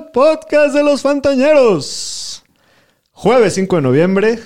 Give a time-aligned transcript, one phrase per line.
[0.00, 2.42] Al podcast de los Fantañeros.
[3.12, 4.38] Jueves 5 de noviembre.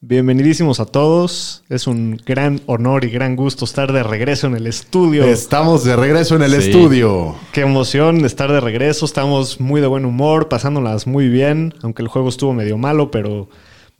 [0.00, 1.62] Bienvenidísimos a todos.
[1.68, 5.24] Es un gran honor y gran gusto estar de regreso en el estudio.
[5.26, 6.70] Estamos de regreso en el Sí.
[6.70, 7.36] estudio.
[7.52, 9.04] Qué emoción estar de regreso.
[9.06, 13.48] Estamos muy de buen humor, pasándolas muy bien, aunque el juego estuvo medio malo, pero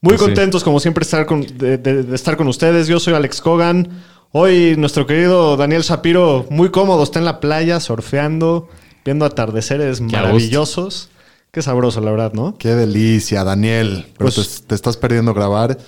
[0.00, 0.26] muy Pues sí.
[0.26, 2.88] contentos como siempre estar con- de, de- de estar con ustedes.
[2.88, 4.02] Yo soy Alex Cogan.
[4.32, 8.68] Hoy nuestro querido Daniel Shapiro, muy cómodo, está en la playa surfeando,
[9.04, 11.10] viendo atardeceres Qué maravillosos.
[11.50, 12.56] Qué sabroso, la verdad, ¿no?
[12.58, 14.06] Qué delicia, Daniel.
[14.18, 15.78] Pero Pues- te, te estás perdiendo grabar.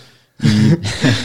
[0.42, 0.46] Y,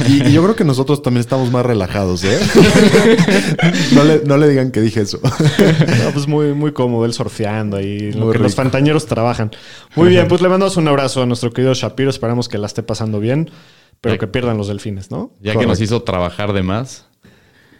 [0.09, 2.39] y- y yo creo que nosotros también estamos más relajados, ¿eh?
[3.93, 5.19] no, le, no le digan que dije eso.
[6.03, 9.51] No, pues muy, muy cómodo él surfeando ahí, lo que los fantañeros trabajan.
[9.95, 12.09] Muy bien, pues le mandamos un abrazo a nuestro querido Shapiro.
[12.09, 13.51] Esperamos que la esté pasando bien,
[13.99, 15.33] pero Ya- que pierdan los delfines, ¿no?
[15.41, 17.05] Ya que nos hizo trabajar de más.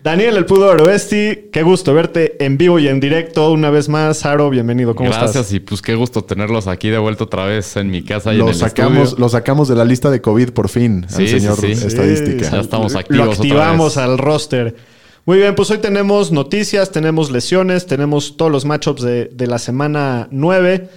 [0.04, 4.26] Daniel, el Pudo Oroesti, qué gusto verte en vivo y en directo una vez más.
[4.26, 5.54] Aro, bienvenido, ¿cómo Gracias estás?
[5.54, 8.46] y pues qué gusto tenerlos aquí de vuelta otra vez en mi casa y en
[8.46, 9.20] Lo el sacamos, estudio.
[9.26, 11.72] lo sacamos de la lista de COVID por fin, Sí, al sí, señor sí.
[11.74, 12.50] estadística.
[12.50, 14.04] Ya estamos Lo activos otra activamos vez.
[14.04, 14.76] al roster.
[15.26, 19.60] Muy bien, pues hoy tenemos noticias, tenemos lesiones, tenemos todos los matchups de, de la
[19.60, 20.90] semana 9.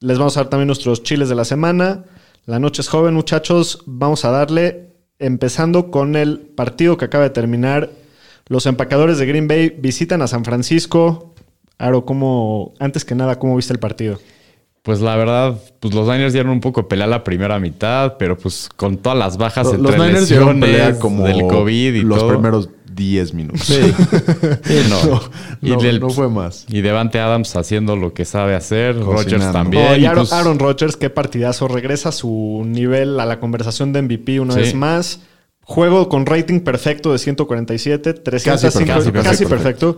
[0.00, 2.04] Les vamos a dar también nuestros chiles de la semana.
[2.46, 3.84] La noche es joven, muchachos.
[3.86, 4.88] Vamos a darle,
[5.20, 7.90] empezando con el partido que acaba de terminar.
[8.50, 11.32] Los empacadores de Green Bay visitan a San Francisco.
[11.78, 14.18] Aro, ¿cómo, antes que nada, ¿cómo viste el partido?
[14.82, 18.36] Pues la verdad, pues los Niners dieron un poco de pelea la primera mitad, pero
[18.36, 21.94] pues con todas las bajas Los, entre los Niners dieron lesiones pelea como del COVID
[21.94, 22.28] y los todo.
[22.30, 23.60] primeros 10 minutos.
[23.66, 23.80] Sí.
[24.64, 25.02] Sí, no.
[25.04, 25.20] No,
[25.62, 26.66] y, no, del- no fue más.
[26.68, 29.84] y Devante Adams haciendo lo que sabe hacer, Rodgers también.
[29.84, 31.68] No, y y Aaron, pues- Aaron Rodgers, qué partidazo.
[31.68, 34.60] Regresa a su nivel a la conversación de MVP una Sí.
[34.60, 35.20] vez más.
[35.64, 39.96] Juego con rating perfecto de 147, 305, Casi casi, perfecto, casi perfecto.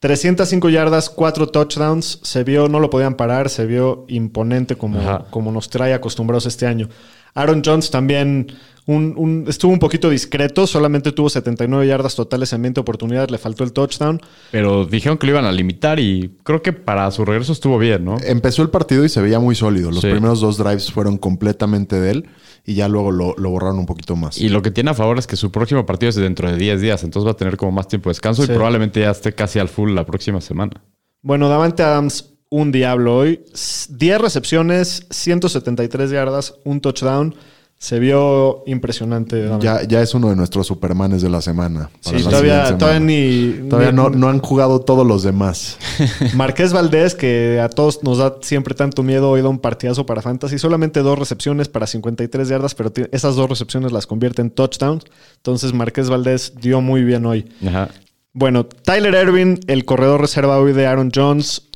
[0.00, 2.20] 305 yardas, 4 touchdowns.
[2.22, 5.24] Se vio, no lo podían parar, se vio imponente como, Ajá.
[5.30, 6.88] como nos trae acostumbrados este año.
[7.34, 8.52] Aaron Jones también
[8.86, 13.38] un- un- estuvo un poquito discreto, solamente tuvo 79 yardas totales en 20 oportunidades, le
[13.38, 14.20] faltó el touchdown.
[14.52, 18.04] Pero dijeron que lo iban a limitar y creo que para su regreso estuvo bien,
[18.04, 18.16] ¿no?
[18.22, 19.90] Empezó el partido y se veía muy sólido.
[19.90, 20.10] Los Sí.
[20.10, 22.28] primeros dos drives fueron completamente de él
[22.64, 24.38] y ya luego lo, lo borraron un poquito más.
[24.38, 26.80] Y lo que tiene a favor es que su próximo partido es dentro de 10
[26.80, 28.50] días, entonces va a tener como más tiempo de descanso Sí.
[28.50, 30.82] y probablemente ya esté casi al full la próxima semana.
[31.22, 33.40] Bueno, Davante Adams, un diablo hoy.
[33.52, 37.34] S- 10 recepciones, 173 yardas, un touchdown.
[37.84, 39.46] Se vio impresionante.
[39.60, 41.90] Ya, ya es uno de nuestros supermanes de la semana.
[42.00, 43.68] sí, la todavía, todavía ni.
[43.68, 45.76] Todavía ni- no, no han jugado todos los demás.
[46.34, 50.22] Marqués Valdés, que a todos nos da siempre tanto miedo, hoy da un partidazo para
[50.22, 50.58] Fantasy.
[50.58, 55.04] Solamente dos recepciones para 53 yardas, pero esas dos recepciones las convierte en touchdowns.
[55.36, 57.52] Entonces, Marqués Valdés dio muy bien hoy.
[57.68, 57.90] Ajá.
[58.32, 61.68] Bueno, Tyler Ervin, el corredor reserva hoy de Aaron Jones,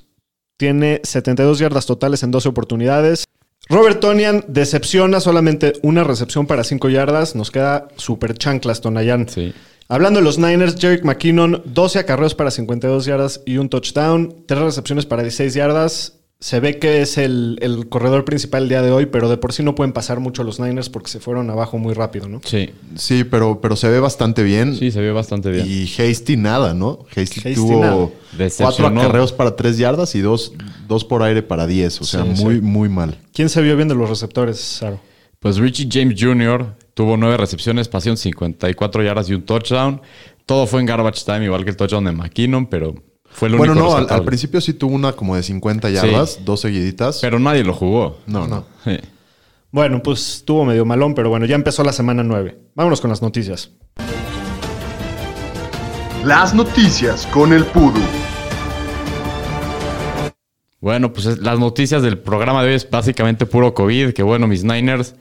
[0.56, 3.24] tiene 72 yardas totales en 12 oportunidades.
[3.68, 7.34] Robert Tonian decepciona solamente una recepción para 5 yardas.
[7.34, 9.28] Nos queda super chanclas, Tonayan.
[9.28, 9.52] Sí.
[9.88, 14.60] Hablando de los Niners, Jerick McKinnon, 12 acarreos para 52 yardas y un touchdown, 3
[14.62, 16.17] recepciones para 16 yardas.
[16.40, 19.52] Se ve que es el, el corredor principal el día de hoy, pero de por
[19.52, 22.40] sí no pueden pasar mucho los Niners porque se fueron abajo muy rápido, ¿no?
[22.44, 22.70] Sí.
[22.94, 24.76] Sí, pero, pero se ve bastante bien.
[24.76, 25.66] Sí, se vio bastante bien.
[25.68, 27.00] Y Hasty nada, ¿no?
[27.08, 28.12] Hasty, Hasty tuvo
[28.56, 30.52] cuatro acarreos para tres yardas y dos,
[30.86, 32.00] dos por aire para 10.
[32.02, 32.60] O sea, Sí, muy, sí.
[32.60, 33.18] muy mal.
[33.32, 35.00] ¿Quién se vio bien de los receptores, Saro?
[35.40, 36.72] Pues Richie James Jr.
[36.94, 40.00] tuvo 9 recepciones, pasión 54 yardas y un touchdown.
[40.46, 42.94] Todo fue en garbage time, igual que el touchdown de McKinnon, pero
[43.38, 46.60] fue el Bueno, único no, al, principio sí tuvo una como de 50 yardas, dos
[46.60, 47.20] seguiditas.
[47.20, 48.18] Pero nadie lo jugó.
[48.26, 48.64] no, no.
[48.84, 48.98] Sí.
[49.70, 52.58] Bueno, pues estuvo medio malón, pero bueno, ya empezó la semana 9.
[52.74, 53.70] Vámonos con las noticias.
[56.24, 58.00] Las noticias con el Pudu.
[60.80, 64.46] Bueno, pues es- las noticias del programa de hoy es básicamente puro COVID, que bueno,
[64.46, 65.14] mis Niners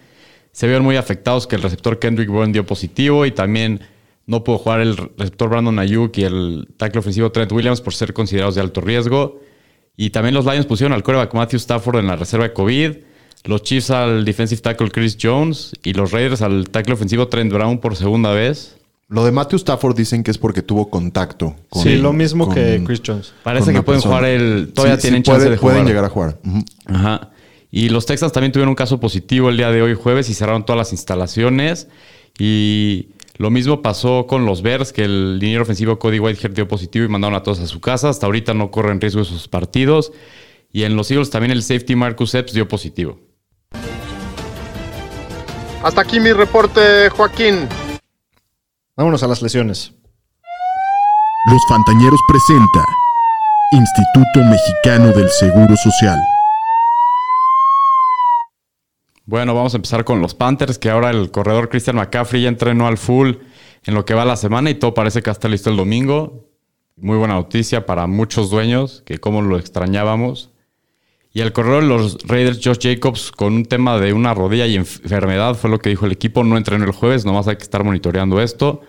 [0.51, 3.81] se vieron muy afectados que el receptor Kendrick Bourne dio positivo y también
[4.27, 8.13] no pudo jugar el receptor Brandon Ayuk y el tackle ofensivo Trent Williams por ser
[8.13, 9.39] considerados de alto riesgo.
[9.95, 12.91] Y también los Lions pusieron al quarterback Matthew Stafford en la reserva de COVID.
[13.45, 17.79] Los Chiefs al defensive tackle Chris Jones y los Raiders al tackle ofensivo Trent Brown
[17.79, 18.75] por segunda vez.
[19.09, 21.81] Lo de Matthew Stafford dicen que es porque tuvo contacto con.
[21.81, 23.33] sí, lo mismo con- que Chris Jones.
[23.41, 24.17] Parece que pueden persona.
[24.17, 24.71] jugar el.
[24.73, 25.75] Todavía Sí, sí, tienen puede- chance de jugar.
[25.75, 26.37] Pueden llegar a jugar.
[26.87, 27.29] Ajá.
[27.71, 30.65] Y los Texans también tuvieron un caso positivo el día de hoy, jueves, y cerraron
[30.65, 31.87] todas las instalaciones.
[32.37, 33.07] Y
[33.37, 37.07] lo mismo pasó con los Bears, que el liniero ofensivo Cody Whitehead dio positivo y
[37.07, 38.09] mandaron a todos a su casa.
[38.09, 40.11] Hasta ahorita no corren riesgo sus partidos.
[40.71, 43.19] Y en los Eagles también el safety Marcus Epps dio positivo.
[45.83, 47.67] Hasta aquí mi reporte, Joaquín.
[48.95, 49.93] Vámonos a las lesiones.
[51.51, 52.85] Los Fantañeros presenta
[53.71, 56.19] Instituto Mexicano del Seguro Social.
[59.27, 62.87] Bueno, vamos a empezar con los Panthers, que ahora el corredor Christian McCaffrey ya entrenó
[62.87, 63.33] al full
[63.83, 66.47] en lo que va la semana y todo parece que estar listo el domingo.
[66.95, 70.51] Muy buena noticia para muchos dueños, que como lo extrañábamos.
[71.33, 74.77] Y el corredor de los Raiders, Josh Jacobs, con un tema de una rodilla y
[74.77, 76.45] enfermedad, fue lo que dijo el equipo.
[76.45, 78.79] No entrenó el jueves, nomás hay que estar monitoreando esto.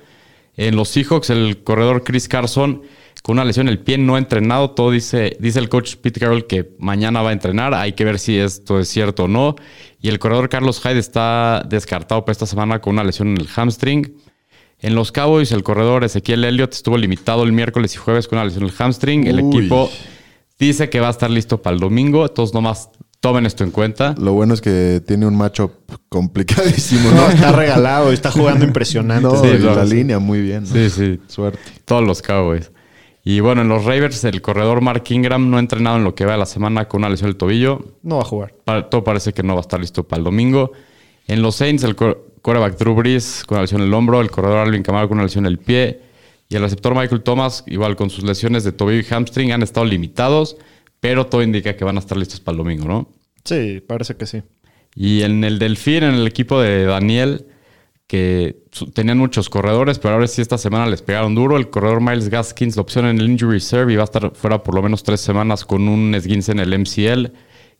[0.56, 2.82] En los Seahawks, el corredor Chris Carson,
[3.22, 4.70] con una lesión en el pie, no ha entrenado.
[4.70, 7.74] Todo dice, dice el coach Pete Carroll que mañana va a entrenar.
[7.74, 9.56] Hay que ver si esto es cierto o no.
[10.00, 13.48] Y el corredor Carlos Hyde está descartado para esta semana con una lesión en el
[13.48, 14.14] hamstring.
[14.80, 18.44] En los Cowboys, el corredor Ezequiel Elliott estuvo limitado el miércoles y jueves con una
[18.44, 19.26] lesión en el hamstring.
[19.26, 19.58] El Uy.
[19.58, 19.90] equipo
[20.58, 22.24] dice que va a estar listo para el domingo.
[22.24, 24.14] Entonces, nomás tomen esto en cuenta.
[24.16, 25.72] Lo bueno es que tiene un matchup
[26.08, 27.28] complicadísimo, No, ¿no?
[27.30, 29.22] está regalado, está jugando impresionante.
[29.28, 29.94] No, Sí, y no, la sí.
[29.96, 30.62] línea muy bien.
[30.62, 30.68] ¿no?
[30.72, 31.18] Sí, sí.
[31.26, 31.58] Suerte.
[31.84, 32.70] Todos los Cowboys.
[33.24, 36.24] Y bueno, en los Ravens, el corredor Mark Ingram no ha entrenado en lo que
[36.24, 37.96] va de la semana con una lesión del tobillo.
[38.02, 38.54] No va a jugar.
[38.90, 40.72] Todo parece que no va a estar listo para el domingo.
[41.26, 44.58] En los Saints, el quarterback Drew Brees con una lesión en el hombro, el corredor
[44.58, 46.00] Alvin Kamara con una lesión en el pie
[46.48, 49.84] y el receptor Michael Thomas, igual con sus lesiones de tobillo y hamstring, han estado
[49.84, 50.56] limitados,
[51.00, 53.12] pero todo indica que van a estar listos para el domingo, ¿no?
[53.44, 54.42] Sí, parece que sí.
[54.94, 57.46] Y en el Delfín, en el equipo de Daniel,
[58.08, 58.56] que
[58.94, 61.56] tenían muchos corredores, pero ahora sí esta semana les pegaron duro.
[61.56, 64.62] El corredor Miles Gaskins, la opción en el Injury Reserve, y va a estar fuera
[64.62, 67.32] por lo menos tres semanas con un esguince en el MCL.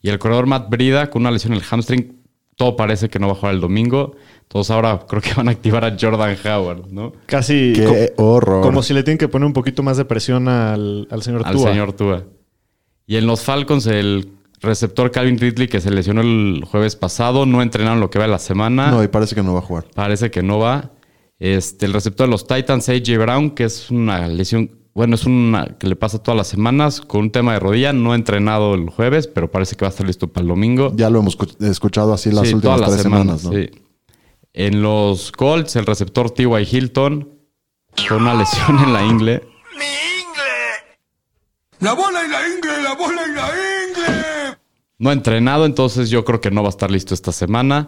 [0.02, 2.18] Y el corredor Matt Brida con una lesión en el hamstring,
[2.56, 4.16] todo parece que no va a jugar el domingo.
[4.42, 7.12] Entonces ahora creo que van a activar a Jordan Howard, ¿no?
[7.26, 8.62] Casi Qué co- horror.
[8.62, 11.54] como si le tienen que poner un poquito más de presión al, al señor Al
[11.54, 11.70] Tua.
[11.70, 12.24] señor Tua.
[13.06, 14.28] Y en los Falcons, el
[14.60, 18.30] receptor Calvin Ridley, que se lesionó el jueves pasado, no entrenaron lo que va de
[18.30, 18.90] la semana.
[18.90, 19.86] No, y parece que no va a jugar.
[19.94, 20.92] Parece que no va.
[21.38, 25.76] Este, el receptor de los Titans, AJ Brown, que es una lesión, bueno, es una
[25.78, 27.92] que le pasa todas las semanas con un tema de rodilla.
[27.92, 30.92] No ha entrenado el jueves, pero parece que va a estar listo para el domingo.
[30.96, 33.52] Ya lo hemos escu- escuchado así las Sí, últimas todas tres las semanas, ¿no?
[33.52, 33.70] sí.
[34.54, 36.48] En los Colts, el receptor T.Y.
[36.76, 37.28] Hilton
[38.08, 39.42] con una lesión en la ingle.
[41.80, 44.37] La bola y la ingle, la bola y la ingle.
[44.98, 47.86] No ha entrenado, entonces yo creo que no va a estar listo esta semana.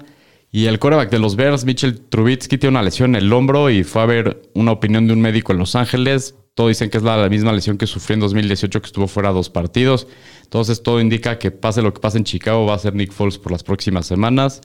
[0.52, 3.82] Y el coreback de los Bears, Mitchell Trubitsky, tiene una lesión en el hombro y
[3.82, 6.36] fue a ver una opinión de un médico en Los Ángeles.
[6.54, 9.50] Todos dicen que es la, misma lesión que sufrió en 2018, que estuvo fuera dos
[9.50, 10.06] partidos.
[10.42, 13.38] Entonces todo indica que pase lo que pase en Chicago, va a ser Nick Foles
[13.38, 14.60] por las próximas semanas.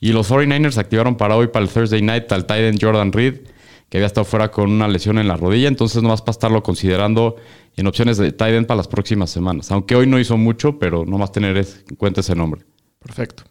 [0.00, 3.40] Y los 49ers activaron para hoy, para el Thursday night, al tight end Jordan Reed,
[3.88, 5.68] que había estado fuera con una lesión en la rodilla.
[5.68, 7.36] Entonces nomás para estarlo considerando
[7.76, 9.70] en opciones de tight end para las próximas semanas.
[9.70, 12.64] Aunque hoy no hizo mucho, pero nomás tener es- en cuenta ese nombre.
[12.98, 13.44] Perfecto.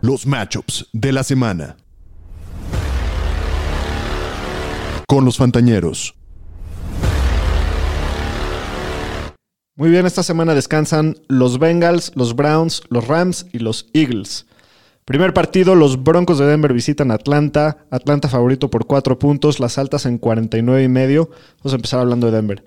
[0.00, 1.76] Los matchups de la semana.
[5.06, 6.14] Con los Fantañeros.
[9.76, 14.46] Muy bien, esta semana descansan los Bengals, los Browns, los Rams y los Eagles.
[15.04, 17.86] Primer partido, los Broncos de Denver visitan Atlanta.
[17.90, 21.30] Atlanta favorito por 4 puntos, las altas en 49 y medio.
[21.58, 22.64] Vamos a empezar hablando de Denver.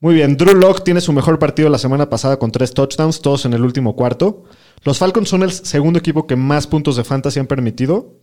[0.00, 3.46] Muy bien, Drew Locke tiene su mejor partido la semana pasada con tres touchdowns, todos
[3.46, 4.44] en el último cuarto.
[4.84, 8.20] Los Falcons son el segundo equipo que más puntos de fantasy han permitido.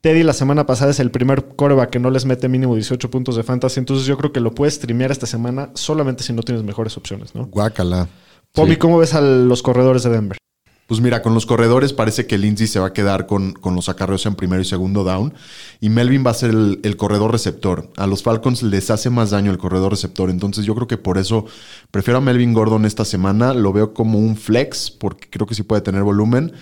[0.00, 3.36] Teddy la semana pasada es el primer coreback que no les mete mínimo 18 puntos
[3.36, 6.64] de fantasy, entonces yo creo que lo puedes streamear esta semana solamente si no tienes
[6.64, 7.46] mejores opciones, ¿no?
[7.46, 8.08] Guácala.
[8.52, 10.38] Pomi, ¿cómo ves a los corredores de Denver?
[10.86, 13.88] Pues mira, con los corredores parece que Lindsay se va a quedar con, con los
[13.88, 15.32] acarreos en primero y segundo down.
[15.80, 17.88] Y Melvin va a ser el, el corredor receptor.
[17.96, 20.28] A los Falcons les hace más daño el corredor receptor.
[20.28, 21.46] Entonces yo creo que por eso
[21.90, 23.54] prefiero a Melvin Gordon esta semana.
[23.54, 26.52] Lo veo como un flex porque creo que sí puede tener volumen.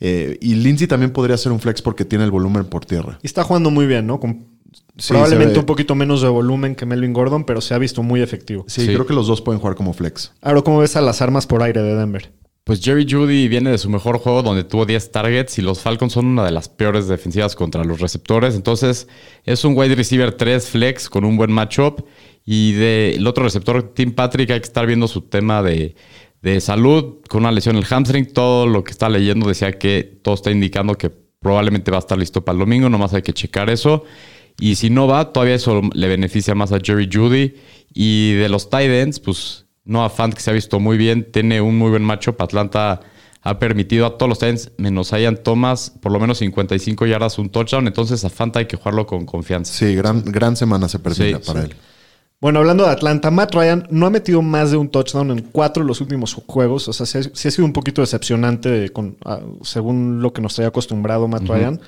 [0.00, 3.18] Eh, y Lindsay también podría ser un flex porque tiene el volumen por tierra.
[3.22, 4.18] Y está jugando muy bien, ¿no?
[4.18, 4.58] Con
[4.96, 8.20] Sí, probablemente un poquito menos de volumen que Melvin Gordon, pero se ha visto muy
[8.20, 8.64] efectivo.
[8.66, 8.88] Sí, Sí.
[8.88, 10.32] creo que los dos pueden jugar como flex.
[10.42, 12.32] Ahora, ¿cómo ves a las armas por aire de Denver?
[12.68, 16.12] Pues Jerry Judy viene de su mejor juego donde tuvo 10 targets y los Falcons
[16.12, 18.54] son una de las peores defensivas contra los receptores.
[18.54, 19.08] Entonces
[19.44, 22.04] es un wide receiver 3 flex con un buen matchup.
[22.44, 25.94] Y del otro receptor, Tim Patrick, hay que estar viendo su tema de,
[26.60, 28.34] salud con una lesión en el hamstring.
[28.34, 32.18] Todo lo que está leyendo decía que todo está indicando que probablemente va a estar
[32.18, 34.04] listo para el domingo, nomás hay que checar eso.
[34.60, 37.54] Y si no va, todavía eso le beneficia más a Jerry Judy.
[37.94, 41.60] Y de los tight ends, pues Noah Fant, que se ha visto muy bien, tiene
[41.60, 42.36] un muy buen macho.
[42.38, 43.00] Atlanta
[43.42, 47.38] ha permitido a todos los tight ends, menos Ian Thomas, por lo menos 55 yardas,
[47.38, 47.86] un touchdown.
[47.88, 49.72] Entonces a Fant hay que jugarlo con confianza.
[49.72, 51.70] Sí, gran, gran semana se perfila Sí, para sí.
[51.70, 51.76] él.
[52.40, 55.82] Bueno, hablando de Atlanta, Matt Ryan no ha metido más de un touchdown en cuatro
[55.82, 56.86] de los últimos juegos.
[56.86, 60.40] O sea, sí, ha- sí ha sido un poquito decepcionante con, ah, según lo que
[60.40, 61.80] nos traía acostumbrado Matt Ryan.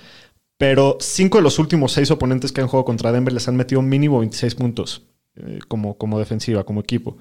[0.58, 3.80] Pero cinco de los últimos seis oponentes que han jugado contra Denver les han metido
[3.80, 5.02] mínimo 26 puntos
[5.36, 7.16] eh, como, como defensiva, como equipo.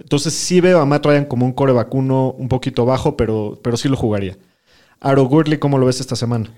[0.00, 3.76] Entonces sí veo a Matt Ryan como un core vacuno un poquito bajo, pero, pero
[3.76, 4.36] sí lo jugaría.
[5.00, 6.50] Aro Gurley, ¿cómo lo ves esta semana?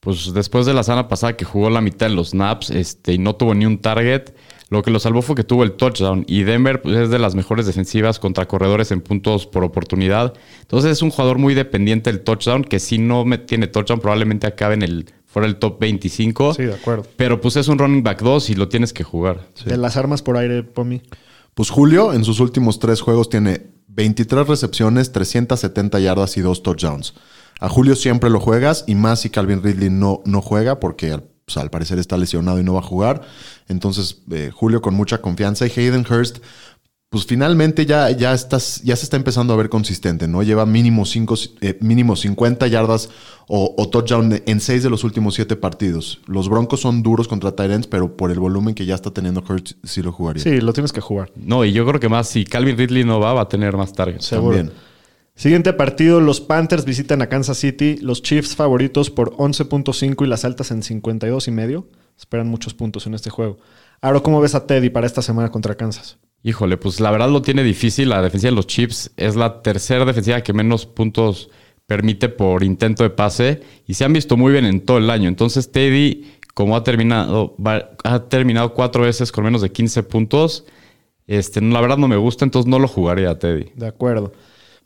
[0.00, 3.18] Pues después de la semana pasada que jugó la mitad de los snaps este, y
[3.18, 4.30] no tuvo ni un target,
[4.68, 6.24] lo que lo salvó fue que tuvo el touchdown.
[6.26, 10.32] Y Denver pues, es de las mejores defensivas contra corredores en puntos por oportunidad.
[10.62, 14.48] Entonces es un jugador muy dependiente del touchdown, que si no me- tiene touchdown probablemente
[14.48, 16.54] acabe en el, fuera del top 25.
[16.54, 17.04] Sí, de acuerdo.
[17.16, 19.46] Pero pues es un running back 2 y lo tienes que jugar.
[19.64, 21.00] De las armas por aire, Pomi.
[21.54, 27.14] Pues Julio en sus últimos tres juegos tiene 23 recepciones, 370 yardas y dos touchdowns.
[27.60, 31.22] A Julio siempre lo juegas y más si Calvin Ridley no, no juega porque al,
[31.44, 33.22] pues, parecer está lesionado y no va a jugar.
[33.68, 36.38] Entonces eh, Julio con mucha confianza y Hayden Hurst
[37.12, 40.42] pues finalmente ya, ya, estás, ya se está empezando a ver consistente, ¿no?
[40.42, 43.10] Lleva mínimo, cinco, eh, mínimo 50 yardas
[43.48, 46.22] o, o touchdown en 6 de los últimos 7 partidos.
[46.24, 49.72] Los Broncos son duros contra Tyrants, pero por el volumen que ya está teniendo Hurst
[49.84, 50.42] sí lo jugaría.
[50.42, 51.30] Sí, lo tienes que jugar.
[51.36, 53.92] No, y yo creo que más si Calvin Ridley no va, va a tener más
[53.92, 54.24] targets.
[54.24, 54.56] Seguro.
[54.56, 54.74] También.
[55.34, 60.46] Siguiente partido, los Panthers visitan a Kansas City, los Chiefs favoritos por 11.5 y las
[60.46, 61.88] altas en 52 y medio.
[62.16, 63.58] Esperan muchos puntos en este juego.
[64.00, 66.16] Ahora, ¿cómo ves a Teddy para esta semana contra Kansas?
[66.42, 68.08] Híjole, pues la verdad lo tiene difícil.
[68.08, 71.50] La defensiva de los Chiefs es la tercera defensiva que menos puntos
[71.86, 75.28] permite por intento de pase y se han visto muy bien en todo el año.
[75.28, 80.64] Entonces Teddy, como ha terminado, va- ha terminado cuatro veces con menos de 15 puntos,
[81.26, 83.66] este, no, la verdad no me gusta, entonces no lo jugaría a Teddy.
[83.76, 84.32] De acuerdo.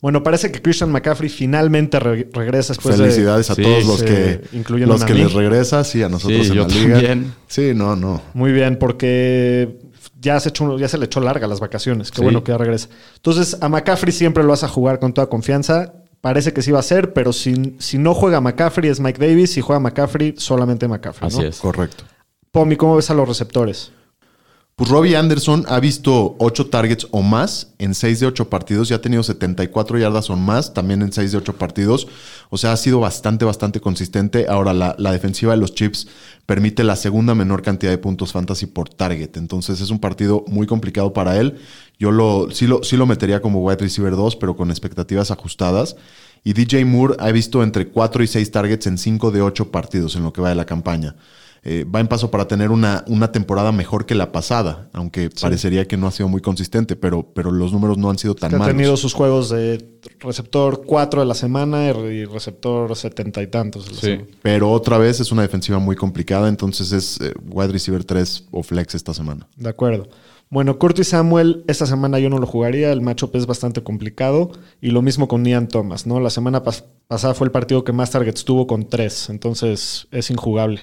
[0.02, 4.04] Bueno, parece que Christian McCaffrey finalmente re- regresa después Felicidades a Sí, todos los sí,
[4.04, 4.40] que,
[4.86, 5.20] los a que mí.
[5.20, 6.92] les regresa, sí, a nosotros Sí, en yo la liga.
[6.96, 7.34] también.
[7.46, 8.20] Sí, no, no.
[8.34, 9.78] Muy bien, porque
[10.18, 12.10] ya se, echó- ya se le echó larga las vacaciones.
[12.10, 12.22] Qué Sí.
[12.22, 12.88] bueno que ya regresa.
[13.16, 15.92] Entonces, a McCaffrey siempre lo vas a jugar con toda confianza.
[16.20, 19.52] Parece que sí va a ser, pero si, si no juega McCaffrey es Mike Davis.
[19.52, 21.28] Si juega McCaffrey, solamente McCaffrey.
[21.28, 21.44] Así ¿no?
[21.46, 21.58] es.
[21.58, 22.04] Correcto.
[22.50, 23.92] Pomi, ¿cómo ves a los receptores?
[24.78, 28.94] Pues Robbie Anderson ha visto 8 targets o más en 6 de 8 partidos y
[28.94, 32.06] ha tenido 74 yardas o más también en 6 de 8 partidos.
[32.50, 34.44] O sea, ha sido bastante, bastante consistente.
[34.50, 36.08] Ahora, la, defensiva de los Chips
[36.44, 39.38] permite la segunda menor cantidad de puntos fantasy por target.
[39.38, 41.56] Entonces es un partido muy complicado para él.
[41.98, 45.96] Yo lo, sí, lo, sí lo metería como wide receiver 2, pero con expectativas ajustadas.
[46.44, 50.16] Y DJ Moore ha visto entre 4 y 6 targets en 5 de 8 partidos
[50.16, 51.16] en lo que va de la campaña.
[51.68, 55.88] Eh, va en paso para tener una, una temporada mejor que la pasada, aunque parecería
[55.88, 58.54] que no ha sido muy consistente, pero, pero los números no han sido tan Que
[58.54, 58.72] ha malos.
[58.76, 63.86] tenido sus juegos de receptor 4 de la semana y receptor 70 y tantos.
[64.00, 64.18] Sí.
[64.42, 68.62] Pero otra vez es una defensiva muy complicada, entonces es eh, wide receiver 3 o
[68.62, 69.48] flex esta semana.
[69.56, 70.08] De acuerdo.
[70.48, 72.92] Bueno, Curtis Samuel, esta semana yo no lo jugaría.
[72.92, 74.52] El matchup es bastante complicado.
[74.80, 76.20] Y lo mismo con Ian Thomas, ¿no?
[76.20, 79.30] La semana pas- pasada fue el partido que más targets tuvo con 3.
[79.30, 80.82] Entonces es injugable.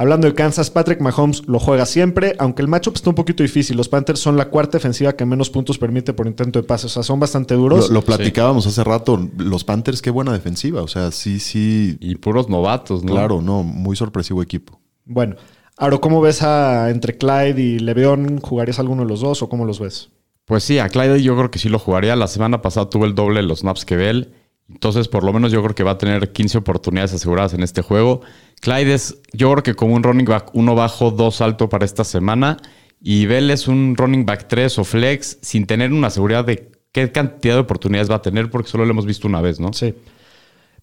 [0.00, 3.76] Hablando de Kansas, Patrick Mahomes lo juega siempre, aunque el matchup está un poquito difícil.
[3.76, 6.86] Los Panthers son la cuarta defensiva que menos puntos permite por intento de pase.
[6.86, 7.90] O sea, son bastante duros.
[7.90, 12.48] lo platicábamos hace rato, los Panthers, qué buena defensiva, o sea, sí, sí, Y puros
[12.48, 13.12] novatos, ¿no?
[13.12, 14.80] claro, no, muy sorpresivo equipo.
[15.04, 15.36] Bueno,
[15.76, 18.40] Aro, ¿cómo ves a entre Clyde y Le'Veon?
[18.40, 20.08] ¿Jugarías alguno de los dos o cómo los ves?
[20.46, 22.16] Pues sí, a Clyde yo creo que sí lo jugaría.
[22.16, 24.32] La semana pasada tuvo el doble de los snaps que Bell.
[24.72, 27.82] Entonces, por lo menos yo creo que va a tener 15 oportunidades aseguradas en este
[27.82, 28.22] juego.
[28.60, 32.04] Clyde es, yo creo que como un running back uno bajo, dos alto para esta
[32.04, 32.56] semana.
[33.00, 37.10] Y Bell es un running back 3 o flex sin tener una seguridad de qué
[37.10, 39.72] cantidad de oportunidades va a tener porque solo lo hemos visto una vez, ¿no?
[39.72, 39.94] Sí.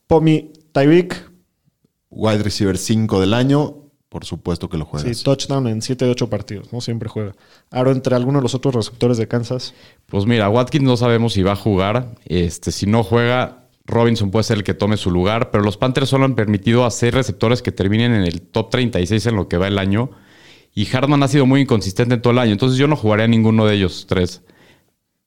[0.07, 1.29] Pomi, Tyreek,
[2.09, 3.75] Wide receiver 5 del año,
[4.09, 5.23] por supuesto que lo sí, juegas.
[5.23, 6.81] touchdown en 7 de 8 partidos, ¿no?
[6.81, 7.35] Siempre juega.
[7.69, 9.73] Aro, entre algunos de los otros receptores de Kansas.
[10.07, 12.15] Pues mira, Watkins no sabemos si va a jugar.
[12.25, 16.09] Este, si no juega, Robinson puede ser el que tome su lugar, pero los Panthers
[16.09, 19.57] solo han permitido a seis receptores que terminen en el top 36 en lo que
[19.57, 20.11] va el año.
[20.75, 23.29] Y Hartman ha sido muy inconsistente en todo el año, entonces yo no jugaría a
[23.29, 24.43] ninguno de ellos tres.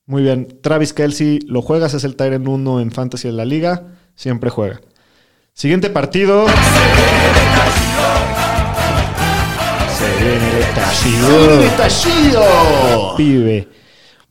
[0.06, 0.58] Muy bien.
[0.60, 3.94] Travis Kelsey, lo juegas, es el Tyrant 1 en Fantasy de la Liga.
[4.14, 4.80] Siempre juega.
[5.52, 6.46] Siguiente partido.
[9.96, 13.14] Se viene el estallido.
[13.16, 13.68] Pibe.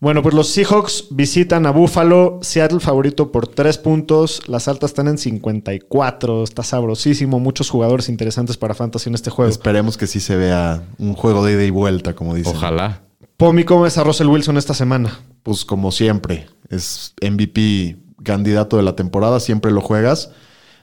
[0.02, 2.40] Bueno, pues los Seahawks visitan a Buffalo.
[2.42, 4.42] Seattle favorito por 3 puntos.
[4.48, 6.44] Las altas están en 54.
[6.44, 7.40] Está sabrosísimo.
[7.40, 9.52] Muchos jugadores interesantes para Fantasy en este juego.
[9.52, 12.56] Esperemos que sí se vea un juego de ida y vuelta, como dicen.
[12.56, 13.02] Ojalá.
[13.36, 15.20] Pomi, ¿cómo ves a Russell Wilson esta semana?
[15.44, 20.32] Pues como siempre, es MVP candidato de la temporada, siempre lo juegas.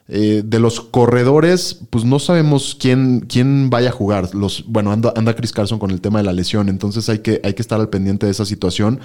[0.09, 4.35] Eh, de los corredores, pues no sabemos quién, quién vaya a jugar.
[4.37, 7.41] Los, bueno, anda, anda Chris Carson con el tema de la lesión, entonces hay que,
[7.43, 9.01] hay que estar al pendiente de esa situación.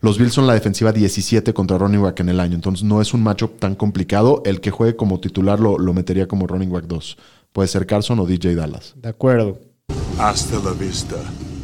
[0.00, 3.12] Los Bills son la defensiva 17 contra running back en el año, entonces no es
[3.12, 4.42] un matchup tan complicado.
[4.46, 7.18] El que juegue como titular lo, lo metería como running back 2.
[7.52, 8.94] Puede ser Carson o DJ Dallas.
[8.96, 9.58] De acuerdo.
[10.18, 11.16] Hasta la vista,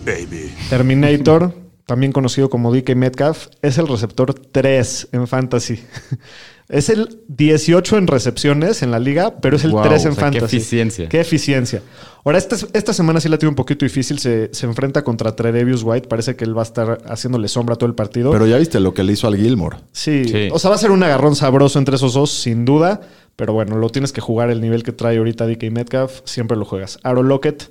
[0.04, 0.52] baby.
[0.68, 1.54] Terminator,
[1.86, 5.80] también conocido como DK Metcalf, es el receptor 3 en Fantasy.
[6.72, 10.14] Es el 18 en recepciones en la liga, pero es el Wow, 3 en o
[10.14, 10.56] sea, qué fantasy.
[10.56, 11.08] eficiencia.
[11.08, 11.82] Qué eficiencia.
[12.24, 14.18] Ahora, esta, esta semana sí la tiene un poquito difícil.
[14.18, 16.08] Se, se enfrenta contra Tredevius White.
[16.08, 18.30] Parece que él va a estar haciéndole sombra todo el partido.
[18.32, 19.76] Pero ya viste lo que le hizo al Gilmore.
[19.92, 20.24] sí.
[20.24, 20.48] Sí.
[20.50, 23.00] O sea, va a ser un agarrón sabroso entre esos dos, sin duda.
[23.36, 26.20] Pero bueno, lo tienes que jugar el nivel que trae ahorita DK Metcalf.
[26.24, 26.98] Siempre lo juegas.
[27.02, 27.70] Aaron Lockett.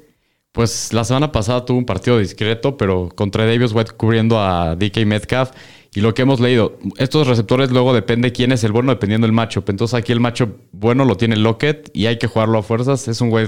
[0.52, 5.06] Pues la semana pasada tuvo un partido discreto, pero contra Davis White cubriendo a DK
[5.06, 5.52] Metcalf.
[5.94, 9.34] Y lo que hemos leído, estos receptores luego depende quién es el bueno dependiendo del
[9.34, 9.70] matchup.
[9.70, 13.08] Entonces aquí el matchup bueno lo tiene Lockett y hay que jugarlo a fuerzas.
[13.10, 13.48] Es un wide,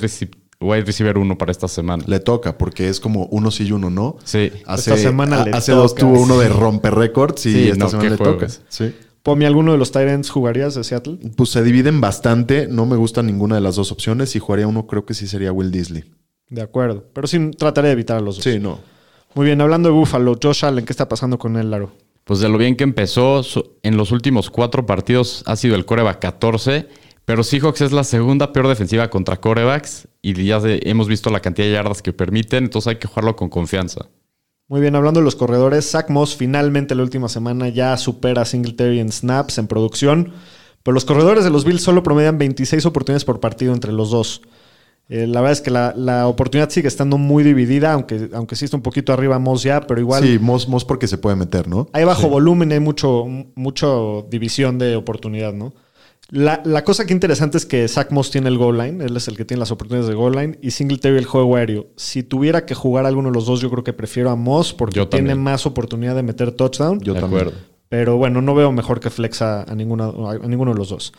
[0.85, 2.03] receiver uno para esta semana.
[2.05, 4.17] Le toca, porque es como uno sí y uno no.
[4.25, 4.51] Sí.
[4.65, 7.85] Hace, Esta semana a- le hace dos tuvo uno de romper récords y Sí, esta
[7.85, 8.47] no, semana le toca.
[8.67, 8.93] Sí.
[9.23, 11.17] Pomi, ¿alguno de los Tyrants jugarías de Seattle?
[11.38, 12.67] Pues se dividen bastante.
[12.67, 14.31] No me gusta ninguna de las dos opciones.
[14.31, 16.03] Si jugaría uno, creo que sí sería Will Disley.
[16.50, 17.05] De acuerdo.
[17.13, 18.43] Pero sí trataré de evitar a los dos.
[18.43, 18.79] Sí, no.
[19.33, 21.93] Muy bien, hablando de Buffalo, Josh Allen, ¿qué está pasando con él, Laro?
[22.23, 23.41] Pues de lo bien que empezó,
[23.83, 26.87] en los últimos cuatro partidos ha sido el coreback 14,
[27.25, 31.67] pero Seahawks es la segunda peor defensiva contra corebacks y ya hemos visto la cantidad
[31.67, 34.07] de yardas que permiten, entonces hay que jugarlo con confianza.
[34.69, 38.45] Muy bien, hablando de los corredores, Zach Moss finalmente la última semana ya supera a
[38.45, 40.31] Singletary en snaps, en producción,
[40.81, 44.41] pero los corredores de los Bills solo promedian 26 oportunidades por partido entre los dos.
[45.10, 48.65] Eh, la verdad es que la, la oportunidad sigue estando muy dividida, aunque, aunque sí
[48.65, 51.67] está un poquito arriba Moss ya, pero igual Sí, Moss, Moss porque se puede meter,
[51.67, 51.88] ¿no?
[51.93, 53.25] hay bajo volumen hay mucho,
[53.56, 55.73] mucho división de oportunidad, ¿no?
[56.30, 59.27] La, la cosa que interesante es que Zach Moss tiene el goal line, él es
[59.27, 61.88] el que tiene las oportunidades de goal line, y Singletary el juego aéreo.
[61.95, 64.95] Si tuviera que jugar alguno de los dos, yo creo que prefiero a Moss porque
[64.95, 67.01] Yo tiene más oportunidad de meter touchdown.
[67.01, 67.41] Yo de también.
[67.41, 67.60] acuerdo.
[67.89, 71.13] Pero bueno, no veo mejor que flex a, a ninguna- a ninguno de los dos.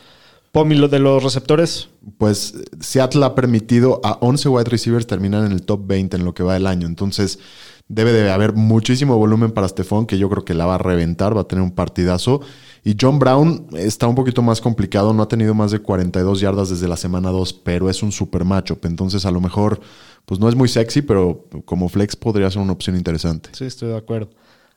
[0.54, 5.50] Pomi, lo de los receptores, Pues Seattle ha permitido a 11 wide receivers terminar en
[5.50, 6.86] el top 20 en lo que va del año.
[6.86, 7.40] Entonces,
[7.88, 11.36] debe de haber muchísimo volumen para Stephon, que yo creo que la va a reventar,
[11.36, 12.40] va a tener un partidazo.
[12.84, 16.68] Y John Brown está un poquito más complicado, no ha tenido más de 42 yardas
[16.68, 18.84] desde la semana 2, pero es un super matchup.
[18.84, 19.80] Entonces, a lo mejor,
[20.24, 23.50] pues no es muy sexy, pero como flex podría ser una opción interesante.
[23.54, 24.30] sí, estoy de acuerdo.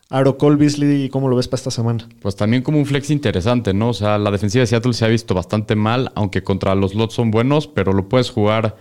[0.09, 2.07] Aro Cole Beasley, ¿cómo lo ves para esta semana?
[2.21, 3.89] Pues también como un flex interesante, ¿no?
[3.89, 7.13] O sea, la defensiva de Seattle se ha visto bastante mal, aunque contra los Lots
[7.15, 8.77] son buenos, pero lo puedes jugar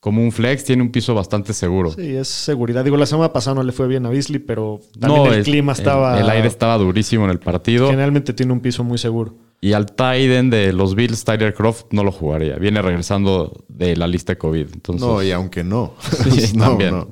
[0.00, 1.90] como un flex, tiene un piso bastante seguro.
[1.90, 2.84] Sí, es seguridad.
[2.84, 5.72] Digo, la semana pasada no le fue bien a Beasley, pero también el es- clima
[5.72, 6.20] estaba...
[6.20, 7.88] El, aire estaba durísimo en el partido.
[7.88, 9.34] Generalmente tiene un piso muy seguro.
[9.60, 12.54] Y al Tiden de los Bills, Tyler Croft, no lo jugaría.
[12.58, 14.66] Viene regresando de la lista de COVID.
[14.72, 15.94] Entonces, No, y aunque no.
[16.30, 16.90] Sí, no, también.
[16.92, 17.08] no.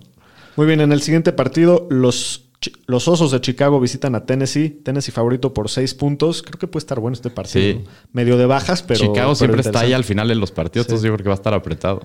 [0.54, 2.45] Muy bien, en el siguiente partido, los,
[2.86, 4.70] los Osos de Chicago visitan a Tennessee.
[4.70, 6.42] Tennessee favorito por seis puntos.
[6.42, 7.82] Creo que puede estar bueno este partido.
[8.12, 9.00] Medio de bajas, pero.
[9.00, 10.90] Chicago pero siempre está ahí al final en los partidos, Sí.
[10.92, 12.02] entonces yo creo que va a estar apretado.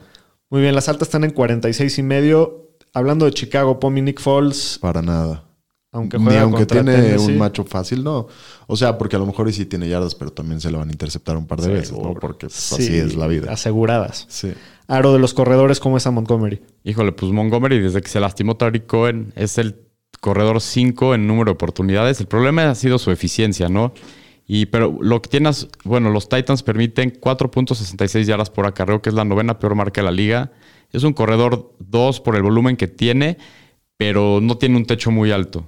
[0.49, 2.69] Muy bien, las altas están en 46 y medio.
[2.93, 5.45] Hablando de Chicago, Pomi Nick Foles, Para nada.
[5.93, 8.27] aunque Ni juega aunque contra tiene Tennessee, un macho fácil, no.
[8.67, 10.89] O sea, porque a lo mejor y sí tiene yardas, pero también se lo van
[10.89, 12.13] a interceptar un par de veces, ¿no?
[12.15, 13.51] Porque pues, Sí, así es la vida.
[13.51, 14.25] Aseguradas.
[14.27, 14.51] Sí.
[14.87, 16.61] Aro de los corredores, ¿cómo es a Montgomery?
[16.83, 19.75] Híjole, pues Montgomery, desde que se lastimó Tariq Cohen, es el
[20.21, 22.21] corredor 5 en número de oportunidades.
[22.21, 23.93] El problema ha sido su eficiencia, ¿no?
[24.47, 29.15] Y, pero lo que tienes, bueno, los Titans permiten 4.66 yardas por acarreo, que es
[29.15, 30.51] la novena peor marca de la liga.
[30.91, 33.37] Es un corredor 2 por el volumen que tiene,
[33.97, 35.65] pero no tiene un techo muy alto.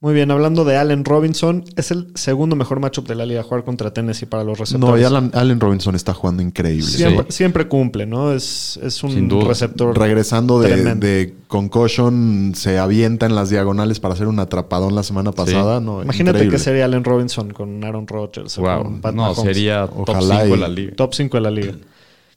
[0.00, 3.64] Muy bien, hablando de Allen Robinson, es el segundo mejor matchup de la liga jugar
[3.64, 4.88] contra Tennessee para los receptores.
[4.94, 6.86] No, y Alan- Allen Robinson está jugando increíble.
[6.86, 7.36] Siempre, Sí.
[7.38, 8.32] siempre cumple, ¿no?
[8.32, 9.98] Es, es un receptor.
[9.98, 15.80] Regresando de, concussion, se avienta en las diagonales para hacer un atrapadón la semana pasada.
[15.80, 16.56] No, Imagínate increíble.
[16.56, 18.82] que sería Allen Robinson con Aaron Rodgers o Wow.
[18.84, 19.42] con Pat No, Mahomes.
[19.42, 20.92] sería top Ojalá 5 y- de la liga.
[20.94, 21.72] Top 5 de la liga.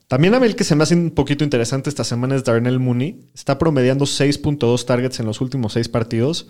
[0.07, 2.79] También a mí el que se me hace un poquito interesante esta semana es Darnell
[2.79, 3.19] Mooney.
[3.35, 6.47] Está promediando 6.2 targets en los últimos 6 partidos.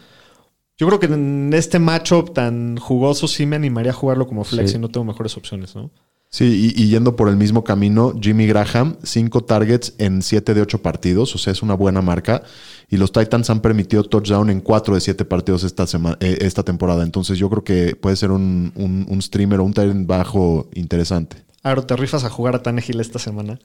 [0.82, 4.72] Yo creo que en este matchup tan jugoso sí me animaría a jugarlo como flex
[4.72, 4.78] Sí.
[4.78, 5.91] y no tengo mejores opciones, ¿no?
[6.32, 10.62] Sí, y, y yendo por el mismo camino, Jimmy Graham, cinco targets en siete de
[10.63, 12.41] ocho partidos, o sea, es una buena marca.
[12.89, 16.63] Y los Titans han permitido touchdown en cuatro de siete partidos esta, semana, eh, esta
[16.63, 17.04] temporada.
[17.04, 21.38] Entonces yo creo que puede ser un, un, un streamer o un talent bajo interesante.
[21.62, 23.60] Aro, ¿te rifas a jugar a Tannehill esta semana?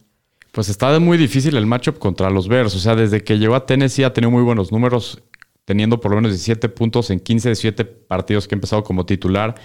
[0.52, 2.74] Pues está muy difícil el matchup contra los Bears.
[2.76, 5.22] O sea, desde que llegó a Tennessee ha tenido muy buenos números,
[5.66, 9.04] teniendo por lo menos 17 puntos en 15 de 7 partidos que ha empezado como
[9.04, 9.56] titular.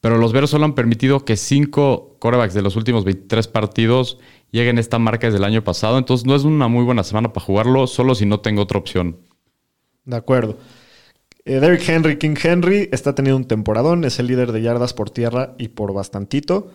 [0.00, 4.18] Pero los Bears solo han permitido que 5 corebacks de los últimos 23 partidos
[4.50, 5.98] lleguen a esta marca desde el año pasado.
[5.98, 9.18] Entonces no es una muy buena semana para jugarlo, solo si no tengo otra opción.
[10.06, 10.56] De acuerdo.
[11.44, 15.10] Eh, Derrick Henry, King Henry, está teniendo un temporadón, es el líder de yardas por
[15.10, 16.70] tierra y por bastantito.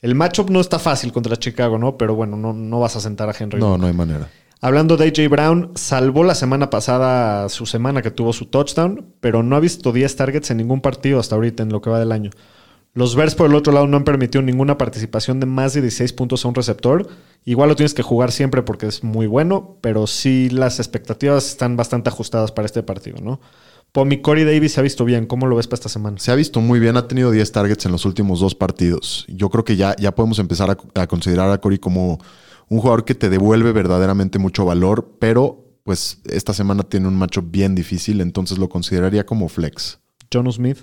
[0.00, 1.96] El matchup no está fácil contra Chicago, ¿no?
[1.96, 3.58] Pero bueno, no, no vas a sentar a Henry.
[3.58, 4.30] No, no hay manera.
[4.60, 9.44] Hablando de AJ Brown, salvó la semana pasada su semana que tuvo su touchdown, pero
[9.44, 12.10] no ha visto 10 targets en ningún partido hasta ahorita en lo que va del
[12.10, 12.30] año.
[12.92, 16.12] Los Bears por el otro lado no han permitido ninguna participación de más de 16
[16.14, 17.06] puntos a un receptor.
[17.44, 21.76] Igual lo tienes que jugar siempre porque es muy bueno, pero sí las expectativas están
[21.76, 23.40] bastante ajustadas para este partido, ¿no?
[23.92, 25.26] Pomi Corey Davis se ha visto bien.
[25.26, 26.18] ¿Cómo lo ves para esta semana?
[26.18, 29.24] Se ha visto muy bien, ha tenido 10 targets en los últimos dos partidos.
[29.28, 32.18] Yo creo que ya, ya podemos empezar a, a considerar a Corey como
[32.68, 37.50] un jugador que te devuelve verdaderamente mucho valor, pero pues esta semana tiene un matchup
[37.50, 40.00] bien difícil, entonces lo consideraría como flex.
[40.32, 40.78] John Smith.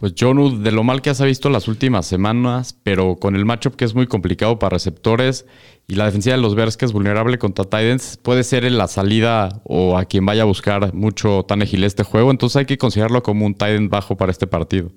[0.00, 3.76] Pues Jonu, de lo mal que has visto las últimas semanas, pero con el matchup
[3.76, 5.44] que es muy complicado para receptores
[5.86, 8.88] y la defensiva de los Bears que es vulnerable contra Titans, puede ser en la
[8.88, 12.30] salida o a quien vaya a buscar mucho Tannehill este juego.
[12.30, 14.90] Entonces hay que considerarlo como un Titan bajo para este partido.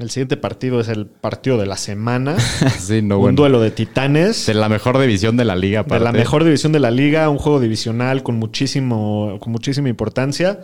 [0.00, 2.38] El siguiente partido es el partido de la semana.
[2.78, 3.36] sí, no, un bueno.
[3.36, 4.46] duelo de titanes.
[4.46, 5.82] De la mejor división de la liga.
[5.82, 10.60] De la mejor división de la liga, un juego divisional con, muchísimo, con muchísima importancia.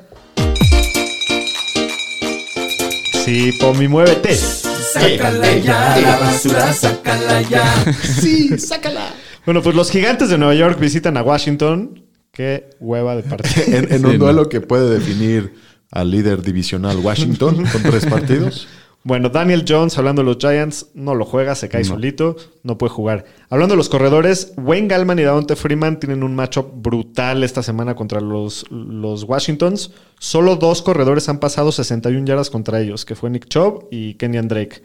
[3.25, 4.35] Sí, Pomi, muévete.
[4.35, 7.64] Sácala ya, la basura, sácala ya.
[8.03, 9.12] Sí, sácala.
[9.44, 12.03] Bueno, pues los gigantes de Nueva York visitan a Washington.
[12.33, 13.66] Qué hueva de partido.
[13.66, 14.25] en, en Sí, un no.
[14.25, 15.53] duelo que puede definir
[15.90, 18.66] al líder divisional Washington con tres partidos.
[19.07, 21.90] Bueno, Daniel Jones, hablando de los Giants, no lo juega, se cae No.
[21.90, 23.25] solito, no puede jugar.
[23.49, 27.95] Hablando de los corredores, Wayne Gallman y Davonte Freeman tienen un matchup brutal esta semana
[27.95, 29.92] contra los, los Washingtons.
[30.19, 34.49] Solo dos corredores han pasado 61 yardas contra ellos, que fue Nick Chubb y Kenyan
[34.49, 34.83] Drake.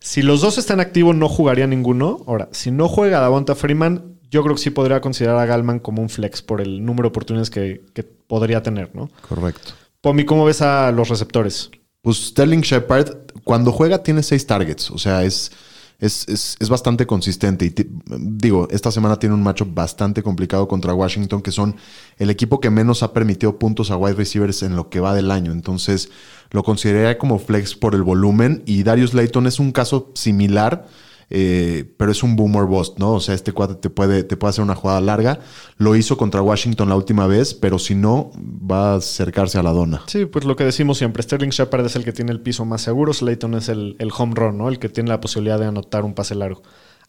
[0.00, 2.24] Si los dos están activos, no jugaría ninguno.
[2.26, 6.02] Ahora, si no juega Davonte Freeman, yo creo que sí podría considerar a Gallman como
[6.02, 9.08] un flex por el número de oportunidades que, que podría tener, ¿no?
[9.26, 9.72] Correcto.
[10.02, 11.70] Pomi, ¿cómo ves a los receptores?
[12.06, 14.92] Pues Sterling Shepard, cuando juega, tiene seis targets.
[14.92, 15.50] O sea, es,
[15.98, 17.66] es, es, es bastante consistente.
[17.66, 17.74] Y
[18.06, 21.74] digo, esta semana tiene un matchup bastante complicado contra Washington, que son
[22.18, 25.32] el equipo que menos ha permitido puntos a wide receivers en lo que va del
[25.32, 25.50] año.
[25.50, 26.08] Entonces,
[26.52, 28.62] lo consideraría como flex por el volumen.
[28.66, 30.86] Y Darius Layton es un caso similar.
[31.28, 33.14] Eh, pero es un boomer bust, ¿no?
[33.14, 35.40] O sea, este cuate te puede, te puede hacer una jugada larga.
[35.76, 39.72] Lo hizo contra Washington la última vez, pero si no, va a acercarse a la
[39.72, 40.02] dona.
[40.06, 42.82] Sí, pues lo que decimos siempre, Sterling Shepard es el que tiene el piso más
[42.82, 44.68] seguro, Slayton es el, el home run, ¿no?
[44.68, 46.62] El que tiene la posibilidad de anotar un pase largo.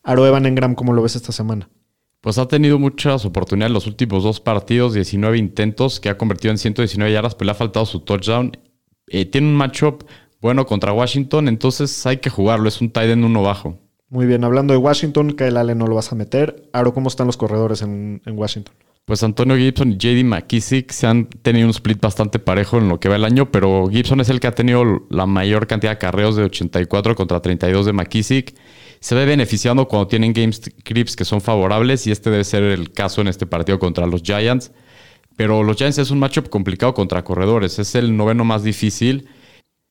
[0.04, 1.70] Aro Evan Engram, ¿cómo lo ves esta semana?
[2.22, 6.52] Pues ha tenido muchas oportunidades en los últimos dos partidos, 19 intentos que ha convertido
[6.52, 8.52] en 119 yardas, pero le ha faltado su touchdown.
[9.08, 10.04] Eh, tiene un matchup
[10.42, 12.68] bueno contra Washington, entonces hay que jugarlo.
[12.68, 13.80] Es un tight end uno bajo.
[14.10, 16.70] Muy bien, hablando de Washington, Kyle Allen no lo vas a meter.
[16.72, 18.74] Aro, ¿cómo están los corredores en, Washington?
[19.04, 23.02] Pues Antonio Gibson y JD McKissick se han tenido un split bastante parejo en lo
[23.02, 25.98] que va el año, pero Gibson es el que ha tenido la mayor cantidad de
[25.98, 28.56] carreos de 84 contra 32 de McKissick.
[29.02, 32.92] Se ve beneficiando cuando tienen game scripts que son favorables y este debe ser el
[32.92, 34.72] caso en este partido contra los Giants.
[35.36, 39.28] Pero los Giants es un matchup complicado contra corredores, es el noveno más difícil.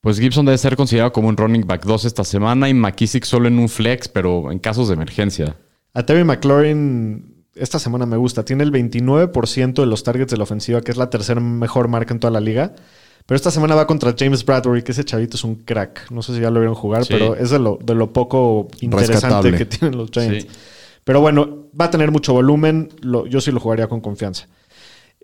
[0.07, 3.49] Pues Gibson debe ser considerado como un running back 2 esta semana y McKissick solo
[3.49, 5.57] en un flex, pero en casos de emergencia.
[5.95, 8.45] A Terry McLaurin esta semana me gusta.
[8.45, 12.14] Tiene el 29% de los targets de la ofensiva, que es la tercera mejor marca
[12.14, 12.77] en toda la liga.
[13.27, 16.09] Pero esta semana va contra James Bradbury, que ese chavito es un crack.
[16.12, 17.12] No sé si ya lo vieron jugar, Sí.
[17.12, 19.59] pero es de lo, de lo poco interesante Rescatable.
[19.59, 20.45] que tienen los Giants.
[20.45, 20.49] Sí.
[21.03, 22.90] Pero bueno, va a tener mucho volumen.
[23.01, 24.47] Lo- yo sí lo jugaría con confianza.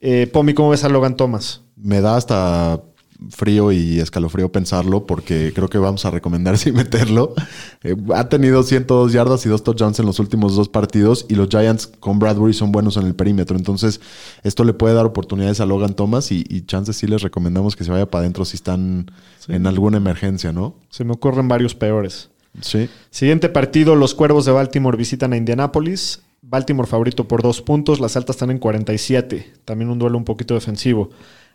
[0.00, 1.60] Eh, Pomi, ¿cómo ves a Logan Thomas?
[1.76, 2.82] Me da hasta
[3.30, 7.34] frío y escalofrío pensarlo porque creo que vamos a recomendar sin meterlo.
[7.82, 11.48] Eh, ha tenido 102 yardas y dos touchdowns en los últimos dos partidos y los
[11.48, 13.56] Giants con Bradbury son buenos en el perímetro.
[13.56, 14.00] Entonces,
[14.42, 17.84] esto le puede dar oportunidades a Logan Thomas y, y chances sí les recomendamos que
[17.84, 19.10] se vaya para adentro si están
[19.48, 20.74] en alguna emergencia, ¿no?
[20.90, 22.30] Se me ocurren varios peores.
[22.60, 22.88] Sí.
[23.10, 26.22] Siguiente partido, los Cuervos de Baltimore visitan a Indianapolis.
[26.42, 29.52] Baltimore favorito por dos puntos, las altas están en 47.
[29.64, 31.10] También un duelo un poquito defensivo.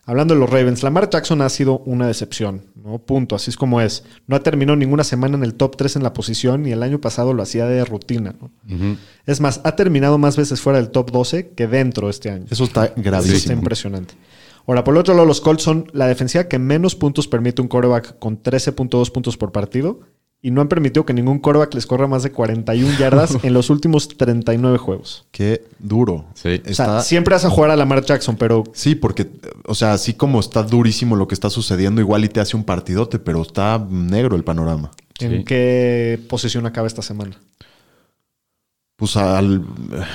[0.08, 2.96] Hablando de los Ravens, Lamar Jackson ha sido una decepción, ¿no?
[2.98, 4.04] Punto, así es como es.
[4.26, 6.98] No ha terminado ninguna semana en el top 3 en la posición y el año
[6.98, 8.50] pasado lo hacía de rutina, ¿no?
[9.26, 12.46] Es más, ha terminado más veces fuera del top 12 que dentro este año.
[12.48, 13.52] Eso está Eso está gravísimo.
[13.52, 14.14] impresionante.
[14.66, 17.68] Ahora, por el otro lado, los Colts son la defensiva que menos puntos permite un
[17.68, 20.00] quarterback con 13.2 puntos por partido
[20.40, 23.70] y no han permitido que ningún quarterback les corra más de 41 yardas en los
[23.70, 25.26] últimos 39 juegos.
[25.32, 26.26] Qué duro.
[26.34, 26.60] Sí.
[26.60, 29.28] O sea, Está- siempre vas a jugar a Lamar Jackson, pero Sí, porque,
[29.66, 32.64] o sea, así como está durísimo lo que está sucediendo, igual y te hace un
[32.64, 34.90] partidote, pero está negro el panorama.
[35.20, 35.44] ¿en Sí.
[35.44, 37.36] qué posición acaba esta semana?
[38.96, 39.64] Pues al-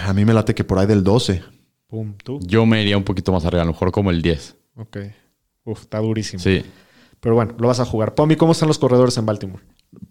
[0.06, 1.42] a mí me late que por ahí del 12.
[1.88, 2.40] Pum, tú.
[2.42, 4.56] Yo me iría un poquito más arriba, a lo mejor como el 10.
[4.78, 4.98] Ok.
[5.66, 6.42] Uf, está durísimo.
[6.42, 6.64] Sí.
[7.20, 8.16] Pero bueno, lo vas a jugar.
[8.16, 9.64] Pomi, ¿cómo están los corredores en Baltimore?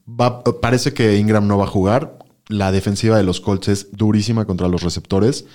[0.09, 2.19] Va- parece que Ingram no va a jugar.
[2.49, 5.47] La defensiva de los Colts es durísima contra los receptores.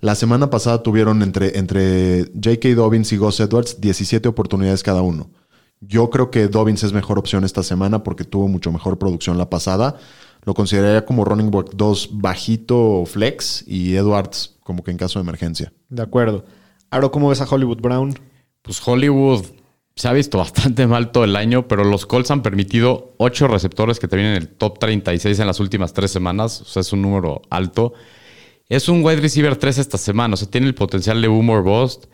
[0.00, 2.74] La semana pasada tuvieron entre, entre J.K.
[2.74, 5.30] Dobbins y Gus Edwards 17 oportunidades cada uno.
[5.80, 9.50] Yo creo que Dobbins es mejor opción esta semana porque tuvo mucho mejor producción la
[9.50, 9.96] pasada.
[10.44, 15.22] Lo consideraría como running back 2 bajito flex y Edwards como que en caso de
[15.24, 15.72] emergencia.
[15.88, 16.44] De acuerdo.
[16.90, 18.14] Ahora, ¿cómo ves a Hollywood Brown?
[18.62, 19.44] Pues Hollywood
[19.96, 24.00] se ha visto bastante mal todo el año, pero los Colts han permitido 8 receptores
[24.00, 26.60] que terminen en el top 36 en las últimas tres semanas.
[26.60, 27.94] O sea, es un número alto.
[28.68, 30.34] Es un wide receiver 3 esta semana.
[30.34, 32.06] O sea, tiene el potencial de boom or bust.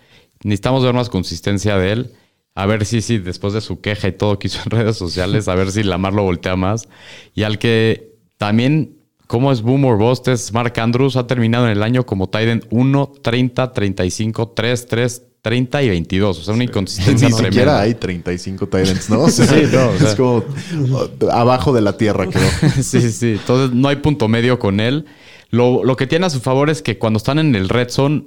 [0.42, 2.12] Necesitamos ver más consistencia de él.
[2.54, 5.54] A ver si, después de su queja y todo que hizo en redes sociales, a
[5.54, 6.88] ver si Lamar lo voltea más.
[7.34, 11.16] Y al que también, como es boom or bust, es Mark Andrews.
[11.16, 16.38] Ha terminado en el año como Titan 1, 30, 35, 3, 3, 30 y 22.
[16.38, 17.52] O sea, una inconsistencia Ni tremenda.
[17.52, 19.22] siquiera hay 35 Titans, ¿no?
[19.22, 20.08] O sea, Sí, no, o sea.
[20.10, 22.46] es como uh, abajo de la tierra quedó.
[22.82, 23.32] sí, sí.
[23.32, 25.06] Entonces no hay punto medio con él.
[25.50, 28.24] Lo, lo que tiene a su favor es que cuando están en el red zone,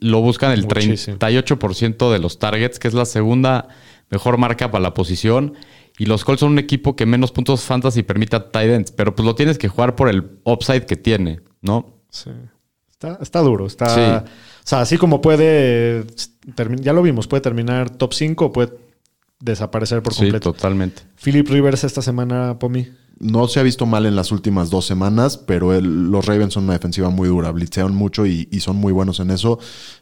[0.00, 1.18] lo buscan el Muchísimo.
[1.18, 3.68] 38% de los targets, que es la segunda
[4.10, 5.54] mejor marca para la posición.
[5.98, 9.14] Y los Colts son un equipo que menos puntos fantasy permite a tight ends, pero
[9.14, 11.96] pues lo tienes que jugar por el upside que tiene, ¿no?
[12.10, 12.30] Sí.
[13.00, 13.66] Está, está duro.
[13.66, 14.00] Está, Sí.
[14.00, 16.04] O sea, así como puede.
[16.82, 18.72] Ya lo vimos, puede terminar top 5 o puede
[19.40, 20.52] desaparecer por Sí, completo.
[20.52, 21.02] totalmente.
[21.22, 22.88] Philip Rivers esta semana, Pomi.
[23.20, 26.64] No se ha visto mal en las últimas dos semanas, pero el- los Ravens son
[26.64, 27.50] una defensiva muy dura.
[27.52, 29.58] Blitzean mucho y, y son muy buenos en eso.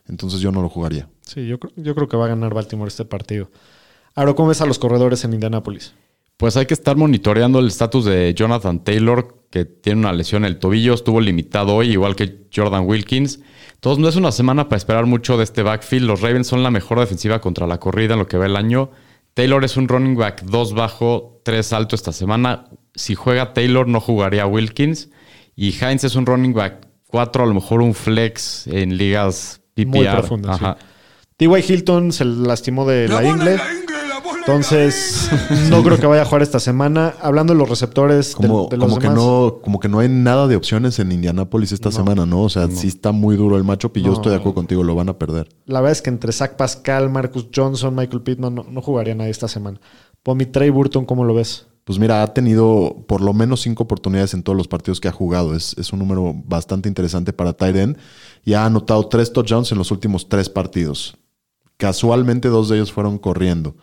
[0.09, 1.09] Entonces yo no lo jugaría.
[1.22, 3.50] Sí, yo, creo- yo creo que va a ganar Baltimore este partido.
[4.14, 5.92] Ahora, ¿cómo ves a los corredores en Indianapolis?
[6.37, 10.53] Pues hay que estar monitoreando el estatus de Jonathan Taylor, que tiene una lesión en
[10.53, 13.40] el tobillo, estuvo limitado hoy, igual que Jordan Wilkins.
[13.75, 16.07] Entonces no es una semana para esperar mucho de este backfield.
[16.07, 18.90] Los Ravens son la mejor defensiva contra la corrida en lo que va el año.
[19.35, 22.70] Taylor es un running back 2 bajo, 3 alto esta semana.
[22.94, 25.11] Si juega Taylor, no jugaría Wilkins.
[25.55, 29.87] Y Hines es un running back 4, a lo mejor un flex en ligas PPR.
[29.87, 30.77] Muy profundas, Ajá.
[31.37, 31.64] T.Y.
[31.68, 33.61] Hilton se lastimó de la, la ingle,
[34.46, 35.28] Entonces,
[35.70, 37.14] no creo que vaya a jugar esta semana.
[37.20, 40.46] Hablando de los receptores, Como, de, los como que no, como que no hay nada
[40.46, 42.42] de opciones en Indianapolis esta semana, ¿no?
[42.42, 44.94] O sea, sí está muy duro el matchup y yo estoy de acuerdo contigo, lo
[44.94, 45.48] van a perder.
[45.66, 49.32] la verdad es que entre Zach Pascal, Marcus Johnson, Michael Pittman, no, no jugaría nadie
[49.32, 49.80] esta semana.
[50.22, 51.66] Pomi Trey Burton, ¿cómo lo ves?
[51.82, 55.12] Pues mira, ha tenido por lo menos cinco oportunidades en todos los partidos que ha
[55.12, 55.56] jugado.
[55.56, 57.96] Es, es un número bastante interesante para end.
[58.44, 61.16] Y ha anotado tres touchdowns en los últimos tres partidos.
[61.76, 63.74] Casualmente dos de ellos fueron corriendo.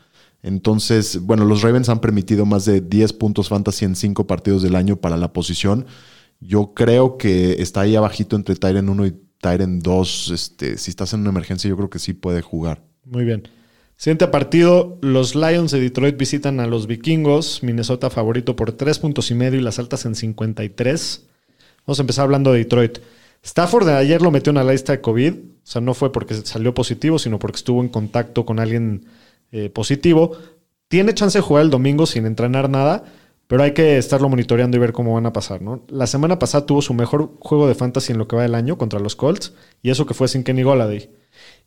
[0.43, 4.75] Entonces, bueno, los Ravens han permitido más de 10 puntos fantasy en cinco partidos del
[4.75, 5.85] año para la posición.
[6.41, 10.31] Yo creo que está ahí abajito entre Tyren 1 y Tyren 2.
[10.31, 12.83] Este, si estás en una emergencia, yo creo que sí puede jugar.
[13.05, 13.47] Muy bien.
[13.95, 19.31] Siguiente partido, los Lions de Detroit visitan a los Vikingos, Minnesota favorito por tres puntos
[19.31, 21.25] y medio y las altas en 53.
[21.87, 22.99] Vamos a empezar hablando de Detroit.
[23.43, 26.33] Stafford de ayer lo metió en la lista de COVID, o sea, no fue porque
[26.33, 29.05] salió positivo, sino porque estuvo en contacto con alguien
[29.53, 30.35] eh, positivo.
[30.89, 33.05] Tiene chance de jugar el domingo sin entrenar nada,
[33.47, 35.83] pero hay que estarlo monitoreando y ver cómo van a pasar, ¿no?
[35.87, 38.77] La semana pasada tuvo su mejor juego de fantasy en lo que va del año
[38.77, 41.09] contra los Colts, y eso que fue sin Kenny Golladay.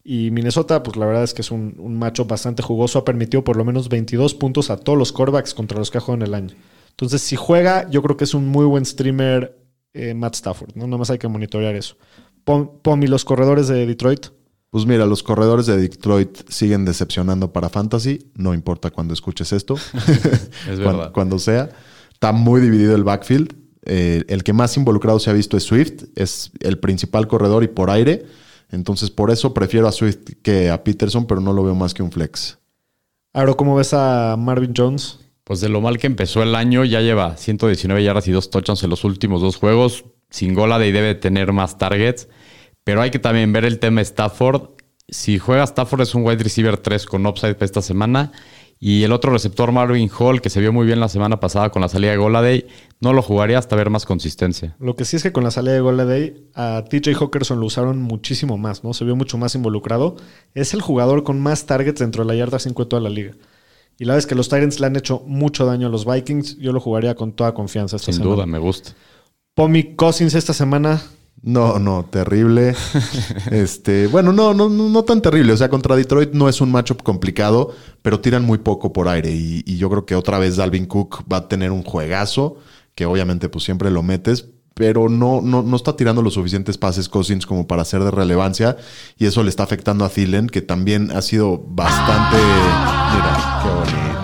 [0.02, 2.98] Y Minnesota, pues la verdad es que es un, macho bastante jugoso.
[2.98, 6.00] Ha permitido por lo menos 22 puntos a todos los corebacks contra los que ha
[6.00, 6.54] jugado en el año.
[6.90, 9.58] Entonces, si juega, yo creo que es un muy buen streamer
[9.94, 10.76] eh, Matt Stafford.
[10.76, 10.86] ¿no?
[10.86, 11.96] Nada más hay que monitorear eso.
[12.44, 14.26] Pon, Pomi, los corredores de Detroit.
[14.76, 18.30] Pues mira, los corredores de Detroit siguen decepcionando para Fantasy.
[18.34, 19.76] No importa cuando escuches esto.
[20.70, 21.12] Es verdad.
[21.12, 21.70] Cuando sea.
[22.12, 23.54] Está muy dividido el backfield.
[23.86, 26.04] Eh, el que más involucrado se ha visto es Swift.
[26.14, 28.26] Es el principal corredor y por aire.
[28.70, 32.02] Entonces, por eso prefiero a Swift que a Peterson, pero no lo veo más que
[32.02, 32.58] un flex.
[33.32, 35.20] Ahora, ¿cómo ves a Marvin Jones?
[35.44, 38.82] Pues de lo mal que empezó el año, ya lleva 119 yardas y dos touchdowns
[38.82, 40.04] en los últimos dos juegos.
[40.28, 42.28] Sin gola de debe tener más targets.
[42.86, 44.70] Pero hay que también ver el tema Stafford.
[45.08, 48.30] Si juega Stafford es un wide receiver 3 con upside para esta semana.
[48.78, 51.82] Y el otro receptor, Marvin Hall, que se vio muy bien la semana pasada con
[51.82, 52.66] la salida de Goladay,
[53.00, 54.76] no lo jugaría hasta ver más consistencia.
[54.78, 58.00] Lo que sí es que con la salida de Goladay, a TJ Hawkinson lo usaron
[58.02, 58.94] muchísimo más, ¿no?
[58.94, 60.14] Se vio mucho más involucrado.
[60.54, 63.32] Es el jugador con más targets dentro de la yarda 5 de toda la liga.
[63.98, 66.72] Y la vez que los Tyrants le han hecho mucho daño a los Vikings, yo
[66.72, 68.36] lo jugaría con toda confianza esta Sin semana.
[68.36, 68.92] duda, me gusta.
[69.54, 71.02] Pomi Cousins esta semana.
[71.46, 72.74] No, no, terrible.
[73.52, 75.52] este, bueno, no, no, no, no tan terrible.
[75.52, 79.30] O sea, contra Detroit no es un matchup complicado, pero tiran muy poco por aire.
[79.30, 82.56] Y, y yo creo que otra vez Dalvin Cook va a tener un juegazo,
[82.96, 87.08] que obviamente pues siempre lo metes, pero no, no, no está tirando los suficientes pases
[87.08, 88.76] Cousins como para ser de relevancia.
[89.16, 92.38] Y eso le está afectando a Thielen, que también ha sido bastante.
[93.14, 94.16] Mira, qué bonito.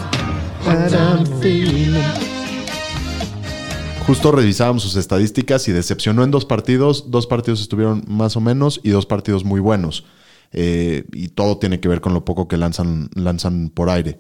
[4.06, 7.10] Justo revisábamos sus estadísticas y decepcionó en dos partidos.
[7.10, 10.04] Dos partidos estuvieron más o menos y dos partidos muy buenos.
[10.52, 14.18] Eh, y todo tiene que ver con lo poco que lanzan, lanzan por aire.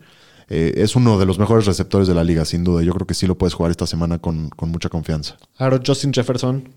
[0.48, 2.82] Eh, es uno de los mejores receptores de la liga, sin duda.
[2.82, 5.36] Yo creo que sí lo puedes jugar esta semana con, con mucha confianza.
[5.58, 6.68] Ahora Justin Jefferson.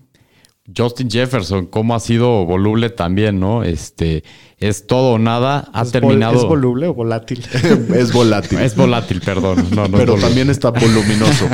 [0.74, 3.62] Justin Jefferson, cómo ha sido voluble también, ¿no?
[3.62, 4.24] Este,
[4.58, 5.68] es todo o nada.
[5.72, 6.36] Ha ¿Es vol- terminado.
[6.36, 7.44] ¿Es voluble o volátil?
[7.94, 8.58] es volátil.
[8.60, 9.68] Es volátil, perdón.
[9.70, 11.46] No, no es pero también está voluminoso.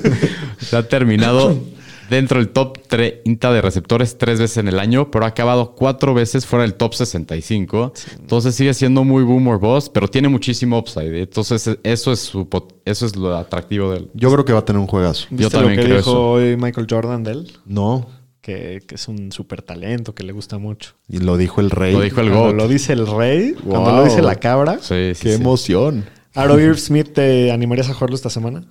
[0.58, 1.56] Se ha terminado
[2.10, 6.14] dentro del top 30 de receptores tres veces en el año, pero ha acabado cuatro
[6.14, 7.92] veces fuera del top 65.
[8.18, 11.20] Entonces sigue siendo muy boomer boss, pero tiene muchísimo upside.
[11.22, 12.48] Entonces eso es, su,
[12.84, 14.10] eso es lo atractivo del...
[14.14, 15.26] Yo creo que va a tener un juegazo.
[15.30, 16.30] ¿Viste también lo que creo dijo eso.
[16.30, 17.52] hoy Michael Jordan de él?
[17.66, 18.06] No.
[18.48, 20.94] Que, que es un súper talento, que le gusta mucho.
[21.06, 21.92] Y lo dijo el rey.
[21.92, 24.78] Lo dijo el Cuando lo dice el rey, cuando lo dice la cabra.
[24.80, 25.42] Sí, sí, Qué sí.
[25.42, 26.06] emoción.
[26.34, 28.64] Aro Irv Smith, ¿te animarías a jugarlo esta semana?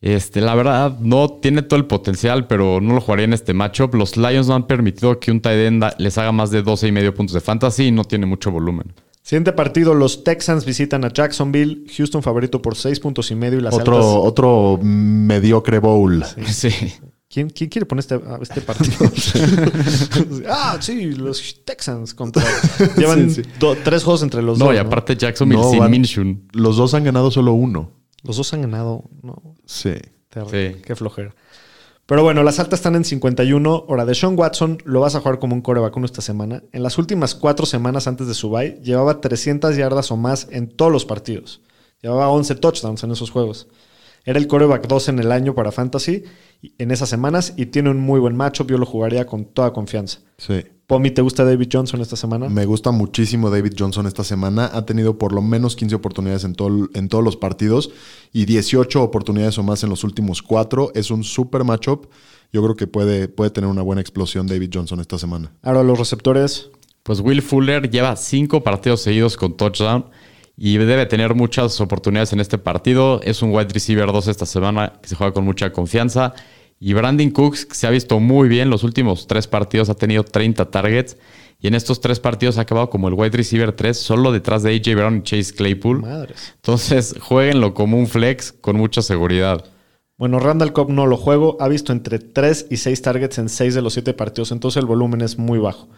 [0.00, 3.94] Este, la verdad, no tiene todo el potencial, pero no lo jugaría en este matchup.
[3.94, 6.90] Los Lions no han permitido que un tight end les haga más de 12 y
[6.90, 8.92] medio puntos de fantasy y no tiene mucho volumen.
[9.22, 11.84] Siguiente partido, los Texans visitan a Jacksonville.
[11.96, 14.10] Houston favorito por 6 puntos y medio y las Otro, altas.
[14.16, 16.24] otro mediocre bowl.
[16.48, 16.70] Sí.
[17.32, 18.94] ¿Quién, quién quiere poner este, a este partido?
[20.50, 22.44] ah, sí, los Texans contra.
[22.96, 23.50] Llevan Sí, sí.
[23.58, 24.74] do- tres juegos entre los No, dos.
[24.74, 24.82] y ¿no?
[24.84, 26.36] aparte Jacksonville No, sin Minshew.
[26.52, 27.90] Los dos han ganado solo uno.
[28.22, 29.04] Los dos han ganado.
[29.22, 29.94] No, Sí.
[30.28, 30.74] terrible.
[30.74, 30.82] Sí.
[30.82, 31.34] Qué flojera.
[32.04, 33.86] Pero bueno, las altas están en 51.
[33.88, 36.62] Ahora, de Sean Watson lo vas a jugar como un coreback uno esta semana.
[36.72, 40.68] En las últimas cuatro semanas antes de su bye, llevaba 300 yardas o más en
[40.68, 41.62] todos los partidos.
[42.02, 43.68] Llevaba 11 touchdowns en esos juegos.
[44.24, 46.22] Era el coreback 2 en el año para Fantasy
[46.78, 48.70] en esas semanas y tiene un muy buen matchup.
[48.70, 50.20] Yo lo jugaría con toda confianza.
[50.38, 50.62] Sí.
[50.86, 52.48] Pomi, ¿te gusta David Johnson esta semana?
[52.48, 54.70] Me gusta muchísimo David Johnson esta semana.
[54.74, 57.90] Ha tenido por lo menos 15 oportunidades en, todo- en todos los partidos
[58.32, 60.92] y 18 oportunidades o más en los últimos cuatro.
[60.94, 62.06] Es un super matchup.
[62.52, 65.52] Yo creo que puede, puede tener una buena explosión David Johnson esta semana.
[65.62, 66.68] Ahora los receptores.
[67.04, 70.04] Pues Will Fuller lleva cinco partidos seguidos con touchdown
[70.56, 73.20] y debe tener muchas oportunidades en este partido.
[73.22, 76.34] Es un wide receiver 2 esta semana que se juega con mucha confianza.
[76.78, 78.68] Y Brandon Cooks que se ha visto muy bien.
[78.68, 81.16] Los últimos tres partidos ha tenido 30 targets.
[81.60, 84.74] Y en estos tres partidos ha acabado como el wide receiver 3, solo detrás de
[84.74, 86.00] AJ Brown y Chase Claypool.
[86.00, 86.54] Madres.
[86.56, 89.71] Entonces, jueguenlo como un flex con mucha seguridad.
[90.22, 91.56] Bueno, Randall Cobb no lo juego.
[91.58, 94.52] Ha visto entre 3 y 6 targets en 6 de los 7 partidos.
[94.52, 95.88] Entonces el volumen es muy bajo.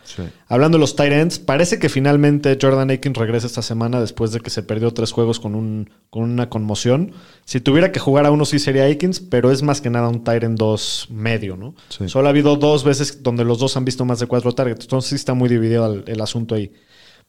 [0.49, 4.41] Hablando de los tight ends, parece que finalmente Jordan Aikens regresa esta semana después de
[4.41, 7.13] que se perdió tres juegos con, un, con una conmoción.
[7.45, 10.25] Si tuviera que jugar a uno sí sería Aikens, pero es más que nada un
[10.25, 11.75] tight end 2 medio, ¿no?
[11.91, 12.09] Sí.
[12.09, 14.87] Solo ha habido dos veces donde los dos han visto más de 4 targets.
[14.87, 16.73] Entonces sí está muy dividido el, el asunto ahí.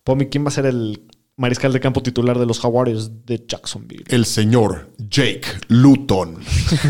[0.05, 1.01] Pomi, ¿quién va a ser el
[1.37, 4.05] mariscal de campo titular de los Jaguares de Jacksonville?
[4.07, 6.37] El señor Jake Luton.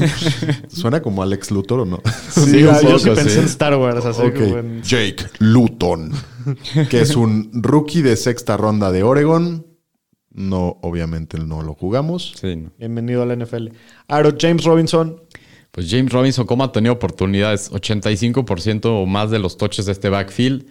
[0.67, 2.01] ¿Suena como Alex Luthor o no?
[2.29, 3.39] Sí, yo sí pensé sí.
[3.39, 4.05] en Star Wars.
[4.05, 4.33] Así Ok.
[4.35, 6.11] como en- Jake Luton,
[6.89, 9.65] que es un rookie de sexta ronda de Oregon.
[10.31, 12.33] No, obviamente no lo jugamos.
[12.39, 12.71] Sí, ¿no?
[12.77, 13.69] Bienvenido a la NFL.
[14.07, 15.21] Aro James Robinson.
[15.71, 17.71] Pues James Robinson, ¿cómo ha tenido oportunidades?
[17.71, 20.65] 85% o más de los touches de este backfield.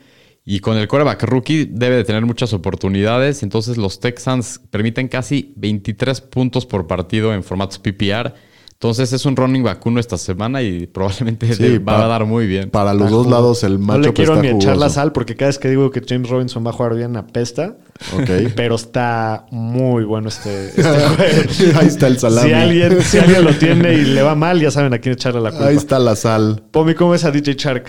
[0.47, 3.43] Y con el quarterback rookie debe de tener muchas oportunidades.
[3.43, 8.35] Entonces los Texans permiten casi 23 puntos por partido en formatos PPR.
[8.75, 12.09] Entonces es un running back uno esta semana y probablemente Sí, le va pa- a
[12.09, 12.69] dar muy bien.
[12.69, 15.35] Para los dos lados el No macho le quiero está ni echar la sal porque
[15.37, 17.79] cada vez que digo que James Robinson va a jugar bien apesta.
[18.15, 18.29] Ok.
[18.57, 21.79] Pero está muy bueno este, este juego.
[21.81, 22.49] Ahí está el salami.
[22.49, 25.41] Si alguien, si alguien lo tiene y le va mal, ya saben a quién echarle
[25.41, 25.69] la culpa.
[25.69, 26.65] Ahí está la sal.
[26.71, 27.87] Pomi, ¿cómo es a DJ Shark?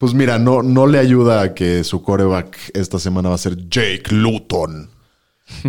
[0.00, 3.68] Pues mira, no, no le ayuda a que su coreback esta semana va a ser
[3.68, 4.88] Jake Luton.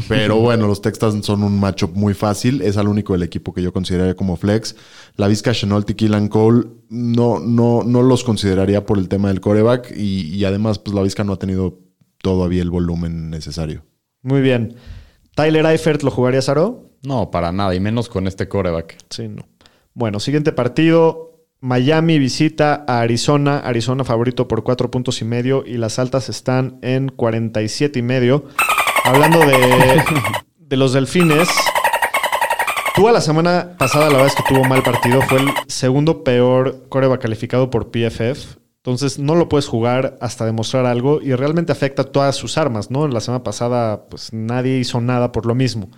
[0.07, 2.61] Pero bueno, los Texans son un matchup muy fácil.
[2.61, 4.77] Es al único del equipo que yo consideraría como flex.
[5.17, 9.41] La Vizca Chenault y Killan Cole no, no, no los consideraría por el tema del
[9.41, 9.91] coreback.
[9.97, 11.79] Y, y además, pues la Vizca no ha tenido
[12.19, 13.84] todavía el volumen necesario.
[14.21, 14.77] Muy bien.
[15.36, 16.86] Tyler Eifert, ¿lo jugarías, Aro?
[17.03, 18.95] No, para nada, y menos con este coreback.
[19.09, 19.45] Sí, no.
[19.93, 21.30] Bueno, siguiente partido.
[21.64, 23.59] Miami visita a Arizona.
[23.59, 28.45] Arizona favorito por cuatro puntos y medio y las altas están en 47 y medio.
[29.05, 30.03] Hablando de,
[30.57, 31.47] de los delfines.
[32.95, 35.22] Tú a la semana pasada, la verdad es que tuvo mal partido.
[35.22, 38.57] Fue el segundo peor coreback calificado por PFF.
[38.78, 43.07] Entonces no lo puedes jugar hasta demostrar algo y realmente afecta todas sus armas, ¿no?
[43.07, 45.91] La semana pasada, pues nadie hizo nada por lo mismo.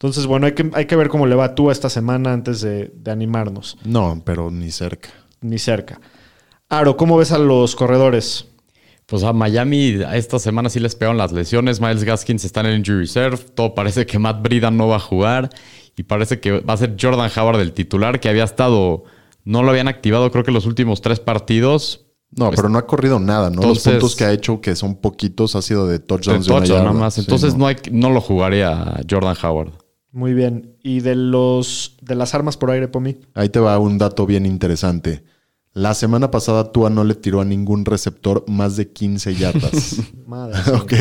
[0.00, 2.90] Entonces, bueno, hay que, hay que ver cómo le va tú esta semana antes de,
[2.94, 3.76] de animarnos.
[3.84, 5.10] No, pero ni cerca.
[5.42, 6.00] Ni cerca.
[6.70, 8.46] Aro, ¿cómo ves a los corredores?
[9.04, 11.80] Pues a Miami esta semana sí les pegaron las lesiones.
[11.80, 13.36] Miles Gaskins está en el injury reserve.
[13.54, 15.50] Todo parece que Matt Brida no va a jugar.
[15.96, 19.04] Y parece que va a ser Jordan Howard el titular, que había estado.
[19.44, 22.06] No lo habían activado, creo que los últimos tres partidos.
[22.30, 23.56] No, Pues- pero no ha corrido nada, ¿no?
[23.56, 26.60] Los Entonces- puntos que ha hecho, que son poquitos, ha sido de touchdowns de una
[26.60, 26.92] Touchdown yarda.
[26.92, 27.14] nada más.
[27.14, 27.58] Sí, Entonces no.
[27.60, 27.66] no.
[27.66, 29.72] hay, no lo jugaría Jordan Howard.
[30.12, 30.76] Muy bien.
[30.82, 33.18] ¿Y de los de las armas por aire, Pomi?
[33.34, 35.24] Ahí te va un dato bien interesante.
[35.72, 39.96] La semana pasada Tua no le tiró a ningún receptor más de 15 yardas.
[40.26, 40.92] Madre, ¿Ok?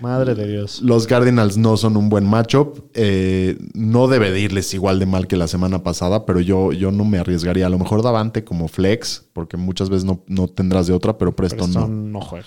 [0.00, 0.80] madre de Dios.
[0.80, 2.90] Los Cardinals no son un buen matchup.
[2.94, 6.90] Eh, no debe de irles igual de mal que la semana pasada, pero yo, yo
[6.90, 7.66] no me arriesgaría.
[7.66, 11.34] A lo mejor Davante como flex, porque muchas veces no, no tendrás de otra, pero
[11.36, 12.20] Preston, Preston no.
[12.20, 12.46] no juega.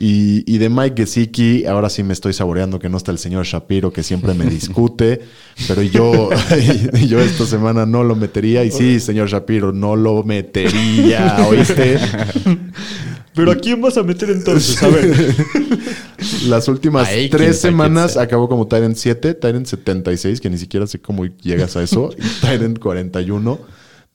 [0.00, 3.44] Y, y de Mike Gesicki, ahora sí me estoy saboreando que no está el señor
[3.46, 5.22] Shapiro, que siempre me discute,
[5.66, 6.30] pero yo,
[7.08, 8.64] yo esta semana no lo metería.
[8.64, 11.98] Y sí, señor Shapiro, no lo metería, ¿oíste?
[13.34, 14.82] ¿Pero a quién vas a meter entonces?
[14.82, 15.14] A ver.
[16.48, 21.24] Las últimas tres semanas acabó como Tyrant 7, Tyrant 76, que ni siquiera sé cómo
[21.24, 23.58] llegas a eso, y Tyrant 41.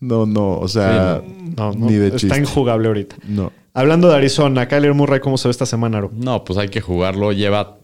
[0.02, 1.22] No, no, o sea,
[1.58, 2.38] No, no, ni de está chiste.
[2.38, 3.16] injugable ahorita.
[3.26, 3.54] No.
[3.76, 6.12] Hablando de Arizona, Kyler Murray, ¿cómo se ve esta semana, Aro?
[6.14, 7.32] No, pues hay que jugarlo.
[7.32, 7.80] Lleva.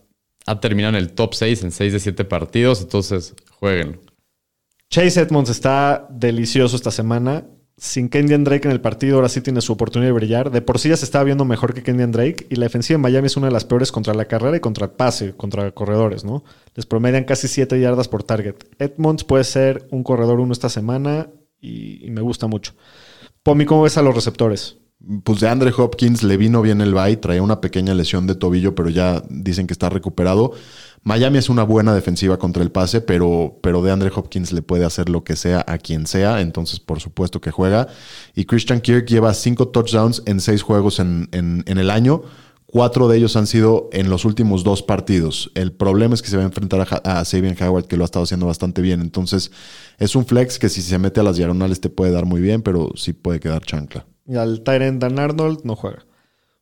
[0.45, 2.81] Ha terminado en el top 6 en 6 de 7 partidos.
[2.81, 3.99] Entonces, jueguen.
[4.89, 7.45] Chase Edmonds está delicioso esta semana.
[7.77, 10.51] Sin Kendian Drake en el partido, ahora sí tiene su oportunidad de brillar.
[10.51, 12.45] De por sí ya se estaba viendo mejor que Kendian Drake.
[12.49, 14.85] Y la defensiva de Miami es una de las peores contra la carrera y contra
[14.85, 16.43] el pase, contra corredores, ¿no?
[16.75, 18.55] Les promedian casi 7 yardas por target.
[18.77, 21.29] Edmonds puede ser un corredor uno esta semana
[21.59, 22.73] y, y me gusta mucho.
[23.41, 24.77] Pomi, ¿cómo ves a los receptores?
[25.23, 28.75] Pues de Andre Hopkins le vino bien el bye, traía una pequeña lesión de tobillo,
[28.75, 30.51] pero ya dicen que está recuperado.
[31.03, 34.83] Miami es una buena defensiva contra el pase, pero, pero de Andre Hopkins le puede
[34.83, 37.87] hacer lo que sea a quien sea, entonces por supuesto que juega.
[38.35, 42.21] Y Christian Kirk lleva cinco touchdowns en seis juegos en, en- el año.
[42.65, 45.49] Cuatro de ellos han sido en los últimos dos partidos.
[45.55, 48.05] El problema es que se va a enfrentar a, a Sabian Howard, que lo ha
[48.05, 48.99] estado haciendo bastante bien.
[48.99, 49.49] Entonces,
[49.97, 52.61] es un flex que si se mete a las diagonales te puede dar muy bien,
[52.61, 54.05] pero sí puede quedar chancla.
[54.29, 56.05] Y al Tyrant Dan Arnold no juega.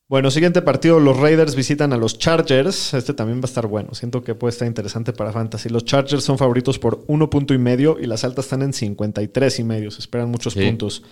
[0.09, 2.93] Bueno, siguiente partido, los Raiders visitan a los Chargers.
[2.93, 3.93] Este también va a estar bueno.
[3.93, 5.67] Siento que puede estar interesante para Fantasy.
[5.67, 9.59] Los Chargers son favoritos por uno punto y medio y las altas están en 53
[9.59, 9.91] y medio.
[9.91, 10.61] Se esperan muchos Sí.
[10.65, 11.03] puntos.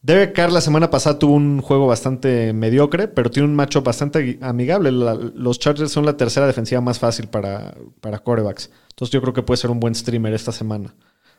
[0.00, 4.38] Derek Carr la semana pasada tuvo un juego bastante mediocre, pero tiene un macho bastante
[4.40, 4.92] amigable.
[4.92, 8.70] La- los Chargers son la tercera defensiva más fácil para, para corebacks.
[8.90, 10.94] Entonces yo creo que puede ser un buen streamer esta semana.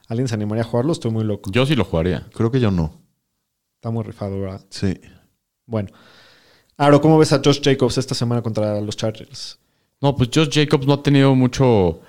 [0.09, 0.91] ¿Alguien se animaría a jugarlo?
[0.91, 1.49] Estoy muy loco.
[1.51, 2.27] Yo sí lo jugaría.
[2.35, 2.93] Creo que yo no.
[3.79, 4.59] Está muy rifado, ¿verdad?
[4.69, 4.99] Sí.
[5.65, 5.87] Bueno.
[6.75, 9.57] Aro, ¿cómo ves a Josh Jacobs esta semana contra los Chargers?
[10.01, 12.01] No, pues Josh Jacobs no ha tenido mucho,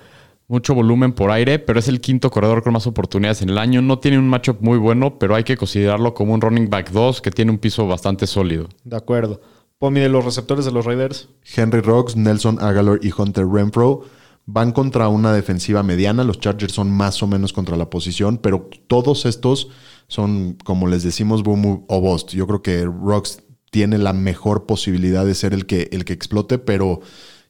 [0.49, 3.81] mucho volumen por aire, pero es el quinto corredor con más oportunidades en el año.
[3.81, 7.21] No tiene un matchup muy bueno, pero hay que considerarlo como un running back 2
[7.21, 8.67] que tiene un piso bastante sólido.
[8.83, 9.39] De acuerdo.
[9.77, 11.29] Pomi de los receptores de los Raiders.
[11.55, 14.03] Henry Rocks, Nelson Aguilar y Hunter Renfro
[14.45, 16.23] van contra una defensiva mediana.
[16.23, 19.69] Los Chargers son más o menos contra la posición, pero todos estos
[20.07, 22.31] son, como les decimos, boom o bust.
[22.31, 26.57] Yo creo que Rocks tiene la mejor posibilidad de ser el que, el que explote,
[26.57, 27.01] pero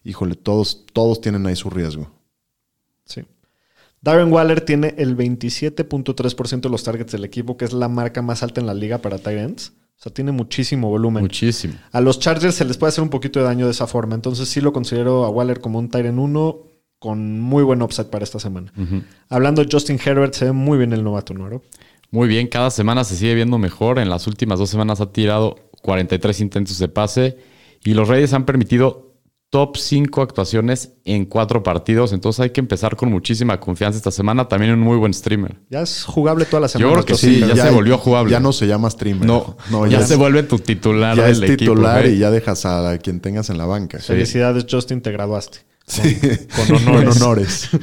[0.03, 2.11] híjole, todos, todos tienen ahí su riesgo.
[3.05, 3.25] Sí.
[4.01, 8.43] Darren Waller tiene el 27.3% de los targets del equipo, que es la marca más
[8.43, 9.73] alta en la liga para tight ends.
[9.97, 11.23] O sea, tiene muchísimo volumen.
[11.23, 11.75] Muchísimo.
[11.91, 14.15] A los Chargers se les puede hacer un poquito de daño de esa forma.
[14.15, 16.70] Entonces sí lo considero a Waller como un tight end 1
[17.01, 18.71] con muy buen upside para esta semana.
[19.27, 21.47] Hablando de Justin Herbert, se ve muy bien el novato, ¿no?
[21.47, 21.63] Aro?
[22.11, 23.97] Muy bien, cada semana se sigue viendo mejor.
[23.97, 27.37] En las últimas dos semanas ha tirado 43 intentos de pase
[27.83, 29.15] y los Raiders han permitido
[29.49, 32.13] top 5 actuaciones en cuatro partidos.
[32.13, 34.47] Entonces hay que empezar con muchísima confianza esta semana.
[34.47, 35.55] También un muy buen streamer.
[35.71, 36.91] Ya es jugable toda la semana.
[36.91, 38.31] creo que sí, ya se volvió jugable.
[38.31, 39.25] Ya no se llama streamer.
[39.25, 42.63] No, no ya, ya, se vuelve tu titular ya del es titular y ya dejas
[42.67, 43.97] a quien tengas en la banca.
[43.97, 45.70] Felicidades, Justin, te graduaste.
[45.91, 46.17] Sí.
[46.55, 47.13] Con honores.
[47.13, 47.69] Con honores.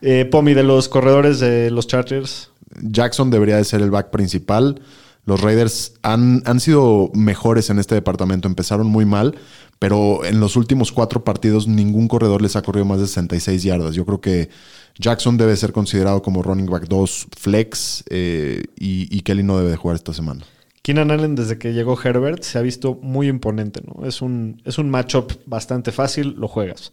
[0.00, 2.52] Eh, Pomi, de los corredores de los Chargers.
[2.82, 4.80] Jackson debería de ser el back principal.
[5.24, 8.46] Los Raiders han, han sido mejores en este departamento.
[8.46, 9.34] Empezaron muy mal,
[9.80, 13.96] Pero en los últimos cuatro partidos ningún corredor les ha corrido más de 66 yardas.
[13.96, 14.50] Yo creo que
[14.96, 19.70] Jackson debe ser considerado como running back 2 flex eh, y, y Kelly no debe
[19.70, 20.44] de jugar esta semana.
[20.82, 23.82] Keenan Allen, desde que llegó Herbert, se ha visto muy imponente.
[23.84, 24.06] ¿no?
[24.06, 26.92] Es un, es un matchup bastante fácil, lo juegas.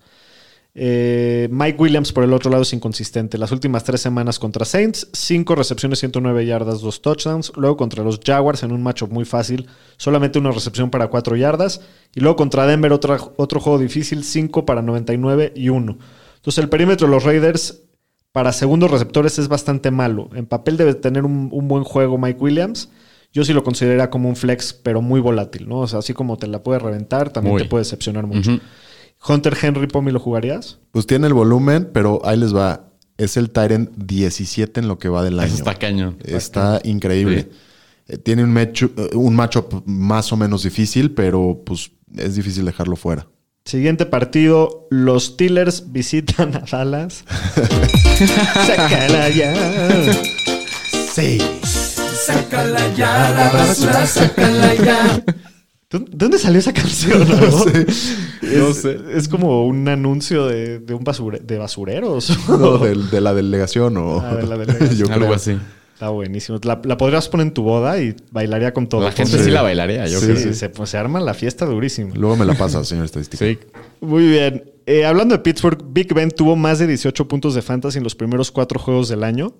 [0.77, 3.37] Eh, Mike Williams, por el otro lado, es inconsistente.
[3.37, 7.53] Las últimas tres semanas contra Saints, 5 recepciones, 109 yardas, 2 touchdowns.
[7.55, 11.79] Luego contra los Jaguars en un matchup muy fácil, solamente una recepción para 4 yardas.
[12.13, 15.97] Y luego contra Denver, otra, otro juego difícil, 5 para 99 y 1.
[16.35, 17.81] Entonces, el perímetro de los Raiders
[18.33, 20.29] para segundos receptores es bastante malo.
[20.35, 22.89] En papel debe tener un, un buen juego Mike Williams.
[23.31, 25.79] Yo sí lo consideraría como un flex, pero muy volátil, ¿no?
[25.79, 27.63] O sea, así como te la puede reventar, también Muy.
[27.63, 28.59] te puede decepcionar mucho.
[29.27, 30.79] Hunter Henry Pomi, ¿lo jugarías?
[30.91, 32.89] Pues tiene el volumen, pero ahí les va.
[33.17, 35.47] Es el Tyrant 17 en lo que va del año.
[35.47, 36.17] Eso está cañón.
[36.23, 37.49] Está increíble.
[38.07, 38.71] Eh, Tiene un, eh,
[39.13, 43.27] un matchup más o menos difícil, pero pues es difícil dejarlo fuera.
[43.63, 47.23] Siguiente partido, los Steelers visitan a Dallas.
[48.67, 49.53] Sácala ya.
[51.11, 51.39] Sí.
[51.63, 55.23] Sácala ya, la basura, sácala ya.
[55.99, 57.27] ¿Dó- ¿Dónde salió esa canción?
[57.29, 57.37] No,
[58.61, 58.97] No es, sé.
[59.13, 62.37] es como un anuncio de, de un basure- de basureros.
[62.47, 64.19] No, de, la delegación o...
[64.21, 64.95] Ah, de la delegación.
[64.95, 65.35] Yo Algo creo.
[65.35, 65.57] así.
[65.93, 66.59] Está buenísimo.
[66.63, 69.01] La, la podrías poner en tu boda y bailaría con todo.
[69.01, 70.37] La gente sí, la bailaría, yo Sí, creo.
[70.37, 72.13] sí, Se, pues, se arma la fiesta durísima.
[72.15, 73.43] Luego me la pasa, señor estadístico.
[73.45, 73.57] Sí.
[74.01, 74.71] Muy bien.
[74.85, 78.13] Eh, hablando de Pittsburgh, Big Ben tuvo más de 18 puntos de fantasy en los
[78.13, 79.53] primeros cuatro juegos del año.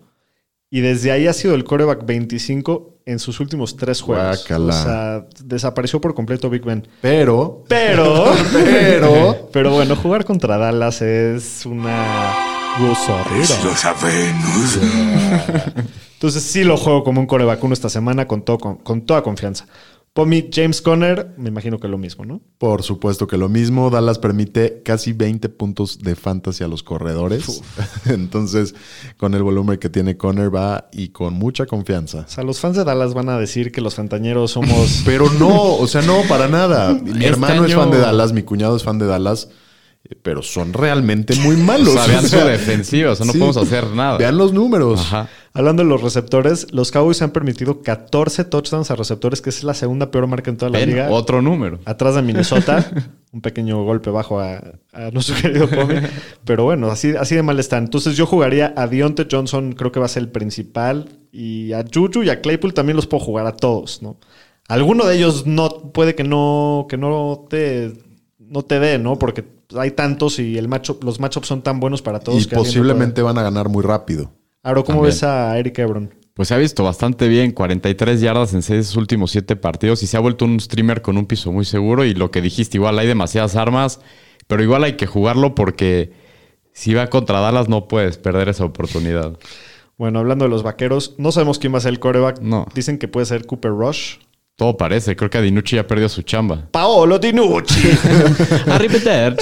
[0.76, 4.40] Y desde ahí ha sido el coreback 25 en sus últimos tres juegos.
[4.40, 4.74] Guácala.
[4.74, 6.86] O sea, desapareció por completo Big Ben.
[7.00, 7.64] Pero...
[7.70, 9.50] Pero, Pero...
[9.54, 12.34] pero bueno, jugar contra Dallas es una
[12.78, 13.64] gozadera.
[13.64, 14.80] Lo sabemos.
[16.16, 19.24] Entonces sí lo juego como un coreback uno esta semana con, todo, con, con toda
[19.24, 19.68] confianza.
[20.16, 22.40] Pomi, James Conner, me imagino que lo mismo, ¿no?
[22.58, 23.90] Por supuesto que lo mismo.
[23.90, 27.62] Dallas permite casi 20 puntos de fantasy a los corredores.
[28.06, 28.76] Entonces,
[29.18, 32.20] con el volumen que tiene Conner va y con mucha confianza.
[32.20, 35.02] O sea, los fans de Dallas van a decir que los fantañeros somos...
[35.06, 36.94] Pero no, o sea, no, para nada.
[37.04, 39.50] Mi Este hermano es fan de Dallas, mi cuñado es fan de Dallas,
[40.06, 41.90] eh, pero son realmente muy malos.
[41.90, 43.38] O sea, vean O sea, su defensiva, o sea, no sí.
[43.40, 44.18] podemos hacer nada.
[44.18, 45.02] Vean los números.
[45.02, 45.28] Ajá.
[45.56, 49.74] Hablando de los receptores, los Cowboys han permitido 14 touchdowns a receptores, que es la
[49.74, 51.10] segunda peor marca en toda la liga.
[51.10, 51.80] otro número.
[51.86, 52.86] Atrás de Minnesota.
[53.32, 55.96] un pequeño golpe bajo a, a nuestro querido Pomi.
[56.44, 57.86] Pero bueno, así, así de mal están.
[57.86, 61.08] Entonces yo jugaría a Deontay Johnson, creo que va a ser el principal.
[61.32, 64.18] Y a Juju y a Claypool también los puedo jugar a todos, ¿no?
[64.68, 67.94] Alguno de ellos no puede que no, que no te,
[68.40, 69.18] no te dé, ¿no?
[69.18, 69.46] Porque
[69.78, 72.44] hay tantos y el matchup, los matchups son tan buenos para todos.
[72.44, 74.32] y que posiblemente van a ganar muy rápido.
[74.66, 75.14] Aro, ¿cómo También.
[75.14, 76.12] ves a Eric Ebron?
[76.34, 80.18] Pues se ha visto bastante bien, 43 yardas en seis últimos siete partidos y se
[80.18, 83.06] ha vuelto un streamer con un piso muy seguro y lo que dijiste, igual hay
[83.06, 84.00] demasiadas armas,
[84.48, 86.14] pero igual hay que jugarlo porque
[86.74, 89.38] si va contra Dallas no puedes perder esa oportunidad.
[89.98, 92.40] Bueno, hablando de los vaqueros, no sabemos quién va a ser el coreback.
[92.42, 92.66] No.
[92.74, 94.16] Dicen que puede ser Cooper Rush.
[94.56, 96.68] Todo parece, creo que Dinucci ya perdió su chamba.
[96.72, 97.92] Paolo Dinucci.
[98.72, 99.36] A repetir.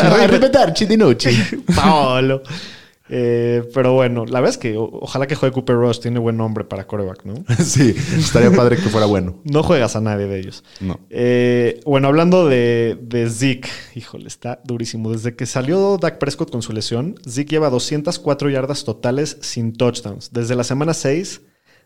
[1.76, 2.44] Paolo.
[3.10, 6.00] Eh, pero bueno, la verdad es que o- ojalá que juegue Cooper Rush.
[6.00, 7.34] Tiene buen nombre para coreback, ¿no?
[7.64, 9.42] sí, estaría padre que fuera bueno.
[9.44, 10.64] No juegas a nadie de ellos.
[10.80, 11.00] No.
[11.10, 15.12] Eh, bueno, hablando de, de Zeke, híjole, está durísimo.
[15.12, 20.32] Desde que salió Dak Prescott con su lesión, Zeke lleva 204 yardas totales sin touchdowns.
[20.32, 21.42] Desde la semana 6,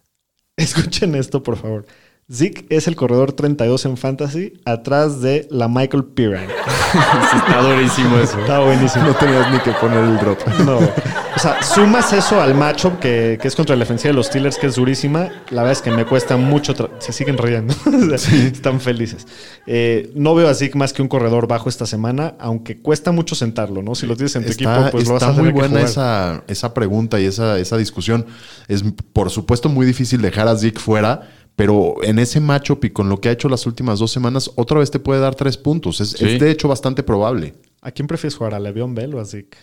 [0.58, 1.86] escuchen esto, por favor.
[2.30, 6.44] Zeke es el corredor 32 en fantasy, atrás de la Michael Piran.
[7.38, 8.38] Está durísimo eso.
[8.42, 9.06] Está buenísimo.
[9.06, 10.38] No tenías ni que poner el drop.
[10.66, 10.78] No.
[10.78, 14.58] O sea, sumas eso al matchup que, que es contra la defensiva de los Steelers,
[14.58, 15.30] que es durísima.
[15.52, 16.74] La verdad es que me cuesta mucho.
[16.98, 17.76] Se siguen riendo.
[18.16, 19.28] Están felices.
[19.68, 23.36] Eh, no veo a Zeke más que un corredor bajo esta semana, aunque cuesta mucho
[23.36, 23.94] sentarlo, ¿no?
[23.94, 25.70] Si lo tienes en tu Está, equipo, pues lo vas a tener muy que buena
[25.76, 25.86] jugar.
[25.86, 28.26] esa, esa pregunta y esa, esa discusión.
[28.68, 33.10] Es por supuesto muy difícil dejar a Zeke fuera, pero en ese matchup y con
[33.10, 36.00] lo que ha hecho las últimas dos semanas, otra vez te puede dar tres puntos.
[36.00, 36.24] Es, Sí.
[36.26, 37.56] es de hecho bastante probable.
[37.82, 38.54] ¿A quién prefieres jugar?
[38.54, 39.58] ¿A Le'Veon Bell o a Zeke?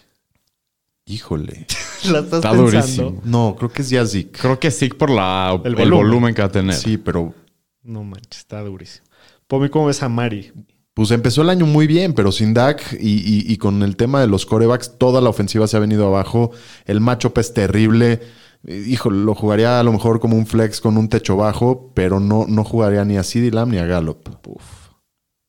[1.06, 1.66] Híjole.
[2.10, 2.62] La estás Está pensando.
[2.64, 3.20] durísimo.
[3.24, 4.38] No, creo que es ya Zeke.
[4.40, 5.98] Creo que sí por la, El el, volumen.
[6.06, 6.34] volumen.
[6.34, 6.74] que va a tener.
[6.74, 7.34] Sí, pero
[7.82, 9.06] No manches, está durísimo.
[9.46, 10.52] Pomi, ¿cómo ves a Mari?
[10.94, 14.20] pues empezó el año muy bien, pero sin Dak y, y- y con el tema
[14.20, 16.52] de los corebacks, toda la ofensiva se ha venido abajo.
[16.86, 18.20] El matchup es terrible.
[18.66, 22.46] Hijo, lo jugaría a lo mejor como un flex con un techo bajo, pero no,
[22.48, 24.28] no jugaría ni a CeeDee Lamb ni a Gallup.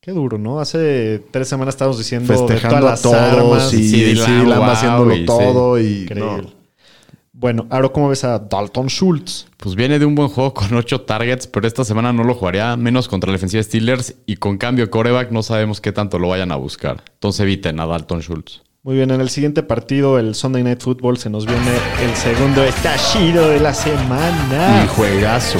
[0.01, 0.59] Qué duro, ¿no?
[0.59, 3.73] Hace tres semanas estábamos diciendo Festejando de todas las todos armas.
[3.73, 5.25] y CeeDee Lamb, Lamb wow, haciéndolo y sí.
[5.25, 6.41] todo y Increíble.
[6.43, 6.65] no.
[7.37, 9.47] Bueno, ahora, ¿cómo ves a Dalton Schultz?
[9.57, 12.77] Pues viene de un buen juego con 8 targets, pero esta semana no lo jugaría,
[12.77, 14.15] menos contra la defensiva de Steelers.
[14.25, 17.03] Y con cambio de coreback no sabemos qué tanto lo vayan a buscar.
[17.13, 18.61] Entonces eviten a Dalton Schultz.
[18.85, 21.71] Muy bien, en el siguiente partido, el Sunday Night Football, se nos viene
[22.03, 24.83] el segundo estallido de la semana.
[24.85, 25.57] Y juegazo.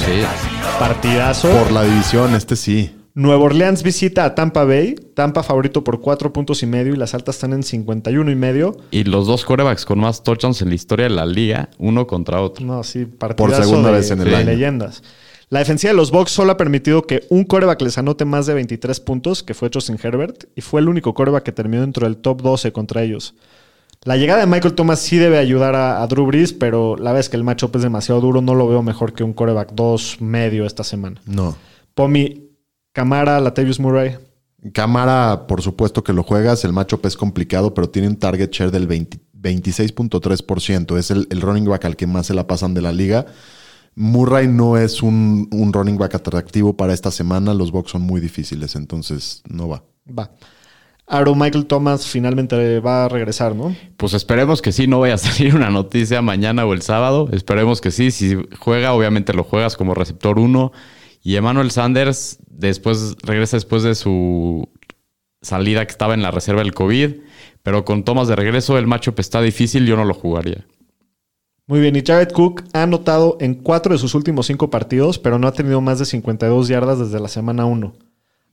[0.78, 1.48] Partidazo.
[1.50, 2.92] Por la división, este sí.
[3.14, 4.94] Nueva Orleans visita a Tampa Bay.
[5.14, 8.76] Tampa favorito por cuatro puntos y medio y las altas están en 51 y medio.
[8.92, 12.40] Y los dos corebacks con más touchdowns en la historia de la liga, uno contra
[12.40, 12.64] otro.
[12.64, 14.46] No, sí, partidazo segunda de, vez en el de año.
[14.52, 15.02] leyendas.
[15.48, 18.54] La defensiva de los Bucks solo ha permitido que un coreback les anote más de
[18.54, 22.16] 23 puntos, que fue Justin Herbert, y fue el único coreback que terminó dentro del
[22.16, 23.34] top 12 contra ellos.
[24.02, 27.28] La llegada de Michael Thomas sí debe ayudar a, a Drew Brees, pero la vez
[27.28, 30.66] que el matchup es demasiado duro, no lo veo mejor que un coreback 2 medio
[30.66, 31.20] esta semana.
[31.26, 31.56] No.
[31.94, 32.50] Pomi,
[32.92, 34.16] Camara, Latavius Murray.
[34.72, 36.64] Cámara, por supuesto que lo juegas.
[36.64, 40.98] El matchup es complicado, pero tiene un target share del 20 26.3%.
[40.98, 43.26] Es el, el running back al que más se la pasan de la liga.
[43.96, 47.54] Murray no es un, un running back atractivo para esta semana.
[47.54, 49.82] Los box son muy difíciles, entonces no va.
[50.06, 50.30] Va.
[51.08, 53.74] Aro Michael Thomas finalmente va a regresar, ¿no?
[53.96, 57.28] Pues esperemos que sí, no vaya a salir una noticia mañana o el sábado.
[57.32, 58.10] Esperemos que sí.
[58.10, 60.72] Si juega, obviamente lo juegas como receptor 1.
[61.22, 64.68] Y Emmanuel Sanders después regresa después de su
[65.42, 67.14] salida que estaba en la reserva del COVID.
[67.62, 70.66] Pero con Thomas de regreso, el matchup está difícil, yo no lo jugaría.
[71.68, 75.38] Muy bien, y Jared Cook ha anotado en cuatro de sus últimos cinco partidos, pero
[75.38, 77.92] no ha tenido más de 52 yardas desde la semana 1.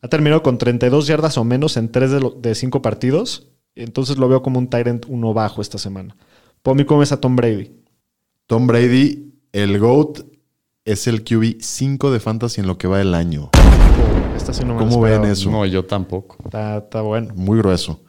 [0.02, 4.18] Ha terminado con 32 yardas o menos en tres de, lo- de cinco partidos, entonces
[4.18, 6.16] lo veo como un Tyrant 1 bajo esta semana.
[6.64, 7.72] Pomi, ¿cómo ves a Tom Brady?
[8.48, 10.20] Tom Brady, el GOAT,
[10.86, 13.52] es el QB 5 de Fantasy en lo que va el año.
[14.36, 15.52] Esta sí no me ¿Cómo ven eso?
[15.52, 16.38] No, yo tampoco.
[16.44, 17.32] Está, está bueno.
[17.36, 18.02] Muy grueso.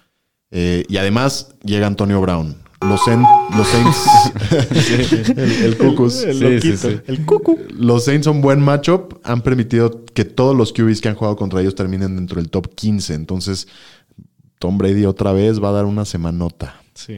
[0.51, 2.57] Eh, y además llega Antonio Brown.
[2.89, 5.29] Los, Saints- los Saints.
[5.31, 6.23] el, el Cucus.
[6.25, 7.01] El sí, sí.
[7.07, 7.59] el cucu.
[7.77, 9.15] Los Saints son buen matchup.
[9.25, 12.75] Han permitido que todos los QBs que han jugado contra ellos terminen dentro del top
[12.75, 13.15] 15.
[13.15, 13.69] Entonces,
[14.59, 16.81] Tom Brady otra vez va a dar una semanota.
[16.95, 17.17] Sí.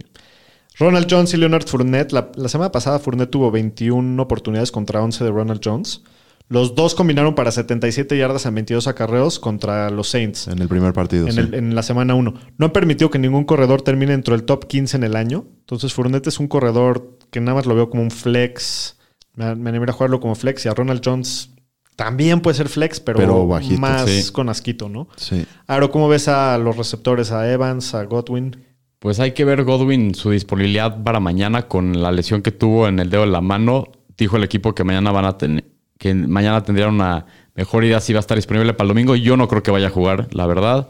[0.79, 2.13] Ronald Jones y Leonard Fournette.
[2.13, 6.03] La, la semana pasada Fournette tuvo 21 oportunidades contra 11 de Ronald Jones.
[6.49, 10.47] Los dos combinaron para 77 yardas en 22 acarreos contra los Saints.
[10.49, 11.27] En el primer partido.
[11.27, 11.41] en, sí.
[11.41, 12.35] el- en la semana 1.
[12.57, 15.45] No han permitido que ningún corredor termine dentro del top 15 en el año.
[15.61, 18.97] Entonces, Fournette es un corredor que nada más lo veo como un flex.
[19.35, 20.65] Me, me animaría a jugarlo como flex.
[20.67, 21.51] Y a Ronald Jones
[21.97, 24.31] también puede ser flex, pero, Pero bajito, más sí.
[24.33, 25.09] con asquito, ¿no?
[25.17, 25.47] Sí.
[25.67, 27.33] Aro, ¿cómo ves a los receptores?
[27.33, 28.57] A Evans, a Godwin.
[29.01, 32.99] Pues hay que ver Godwin su disponibilidad para mañana con la lesión que tuvo en
[33.01, 33.89] el dedo de la mano.
[34.17, 35.65] Dijo el equipo que mañana van a tener
[35.99, 39.17] que mañana tendrían una mejor idea si va a estar disponible para el domingo.
[39.17, 40.89] Yo no creo que vaya a jugar, la verdad.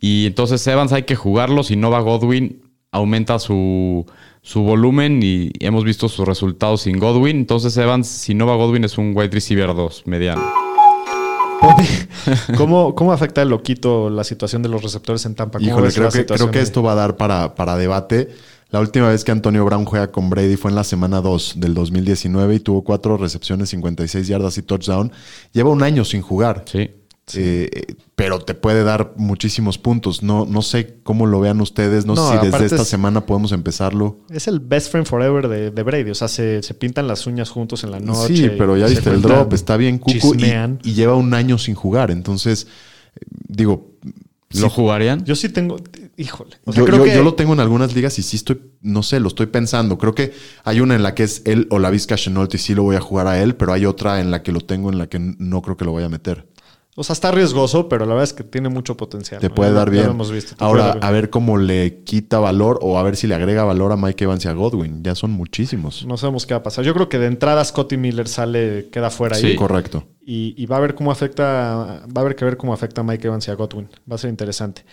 [0.00, 1.62] Y entonces Evans hay que jugarlo.
[1.62, 4.04] Si no va Godwin, aumenta su,
[4.42, 7.38] su volumen y hemos visto sus resultados sin Godwin.
[7.38, 10.42] Entonces Evans, si no va Godwin, es un wide receiver 2, mediano.
[12.56, 15.58] ¿Cómo, ¿Cómo afecta el loquito la situación de los receptores en Tampa?
[15.58, 18.30] ¿Cómo Híjole, ves creo que, creo que esto va a dar para, para debate.
[18.72, 21.74] La última vez que Antonio Brown juega con Brady fue en la semana 2 del
[21.74, 25.12] 2019 y tuvo cuatro recepciones, 56 yardas y touchdown.
[25.52, 26.64] Lleva un año sin jugar.
[26.66, 26.90] Sí.
[27.34, 30.22] Eh, eh, pero te puede dar muchísimos puntos.
[30.22, 32.06] No, no sé cómo lo vean ustedes.
[32.06, 34.20] No, No, sé si desde esta es- semana podemos empezarlo.
[34.30, 36.10] Es el best friend forever de, de Brady.
[36.10, 38.34] O sea, se, se pintan las uñas juntos en la noche.
[38.34, 39.52] sí, pero ya viste el drop.
[39.52, 42.10] Está bien cucu y, lleva un año sin jugar.
[42.10, 42.66] Entonces,
[43.48, 43.92] digo,
[44.60, 45.24] ¿Lo jugarían?
[45.24, 45.76] Yo sí tengo...
[46.22, 46.56] Híjole.
[46.64, 48.60] O sea, yo, creo yo- que- yo lo tengo en algunas ligas y sí estoy,
[48.80, 49.98] no sé, lo estoy pensando.
[49.98, 50.32] Creo que
[50.64, 52.96] hay una en la que es él o la Vizca Chenault y sí lo voy
[52.96, 55.18] a jugar a él, pero hay otra en la que lo tengo en la que
[55.18, 56.46] no creo que lo voy a meter.
[56.94, 59.40] O sea, está riesgoso, pero la verdad es que tiene mucho potencial.
[59.40, 59.54] Te ¿no?
[59.54, 60.04] puede dar ya bien.
[60.04, 60.54] lo hemos visto.
[60.58, 61.04] Ahora, bien.
[61.04, 64.24] a ver cómo le quita valor o a ver si le agrega valor a Mike
[64.24, 65.02] Evans y a Godwin.
[65.02, 66.04] Ya son muchísimos.
[66.04, 66.84] No sabemos qué va a pasar.
[66.84, 69.52] Yo creo que de entrada Scotty Miller sale, queda fuera ahí.
[69.52, 69.56] Sí.
[69.56, 70.04] Correcto.
[70.20, 73.04] Y, y va a ver cómo afecta, va a haber que ver cómo afecta a
[73.04, 73.88] Mike Evans y a Godwin.
[74.10, 74.84] Va a ser interesante.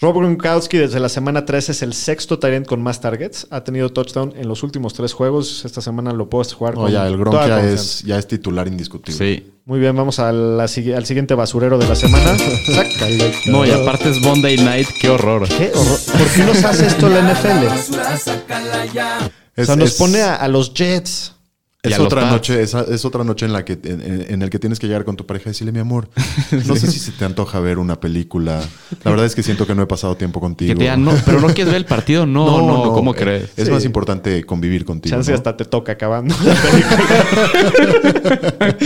[0.00, 3.46] Rob Gronkowski desde la semana 3 es el sexto talent con más targets.
[3.50, 5.64] Ha tenido touchdown en los últimos tres juegos.
[5.64, 8.68] Esta semana lo puedes jugar No, con ya, el Gronk ya es, ya es titular
[8.68, 9.16] indiscutible.
[9.18, 9.52] Sí.
[9.64, 12.36] Muy bien, vamos a la sigui- al siguiente basurero de la semana.
[12.66, 13.32] Sácale.
[13.46, 15.48] No, y aparte es Monday Night, qué horror.
[15.48, 15.98] ¿Qué horror?
[16.18, 17.66] ¿Por qué nos hace esto la NFL?
[19.56, 21.32] o sea, nos es- pone a, a los Jets.
[21.86, 24.58] Es otra noche, es, es otra noche en la que en, en- en el que
[24.58, 26.08] tienes que llegar con tu pareja y decirle, mi amor,
[26.66, 28.60] no sé si se te antoja ver una película.
[29.04, 30.70] La verdad es que siento que no he pasado tiempo contigo.
[30.70, 32.26] Que te digan, no, pero no quieres ver el partido.
[32.26, 33.50] No, no, ¿cómo eh, crees?
[33.56, 33.70] Es Sí.
[33.70, 35.14] más importante convivir contigo.
[35.16, 35.36] Chance ¿no?
[35.36, 38.76] hasta te toca acabando la película.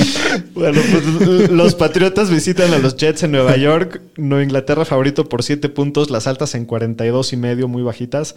[0.55, 4.01] bueno, pues los Patriotas visitan a los Jets en Nueva York.
[4.17, 8.37] Nueva Inglaterra favorito por 7 puntos, las altas en 42 y medio, muy bajitas.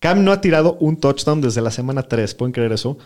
[0.00, 2.98] Cam no ha tirado un touchdown desde la semana 3, ¿pueden creer eso?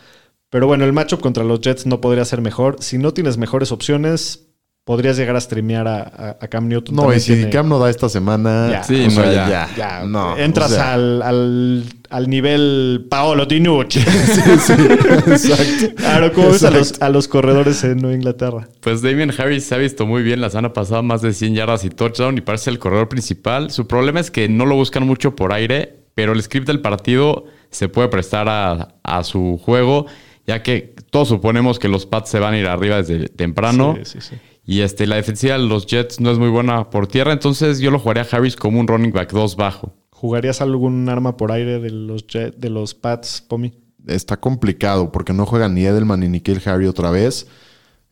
[0.51, 2.77] Pero bueno, el matchup contra los Jets no podría ser mejor.
[2.81, 4.47] Si no tienes mejores opciones,
[4.85, 6.97] podrías llegar a streamear a, a- a Cam Newton.
[6.97, 8.69] No, También y si tiene- Cam no da esta semana.
[8.71, 8.83] Ya.
[8.83, 9.69] Sí, o sea, no, ya.
[9.77, 14.01] ya, No, entras o sea, al, al, al nivel Paolo Dinucci.
[15.27, 15.95] Exacto.
[15.97, 18.69] Claro, ¿cómo ves a los, a los corredores en Nueva Inglaterra?
[18.81, 21.85] Pues Damien Harris se ha visto muy bien la semana pasada, más de 100 yardas
[21.85, 23.71] y touchdown y parece el corredor principal.
[23.71, 27.45] Su problema es que no lo buscan mucho por aire, pero el script del partido
[27.71, 30.07] se puede prestar a, a su juego,
[30.49, 33.95] ya que todos suponemos que los Pats se van a ir arriba desde temprano.
[34.03, 34.37] Sí, sí, sí.
[34.65, 37.91] Y este, la defensiva de los Jets no es muy buena por tierra, entonces yo
[37.91, 39.95] lo jugaría a Harris como un running back 2 bajo.
[40.11, 43.73] ¿Jugarías algún arma por aire de los, Jet- de los Pats, Pomi?
[44.07, 47.47] Está complicado porque no juega ni Edelman ni Nikhil Harry otra vez.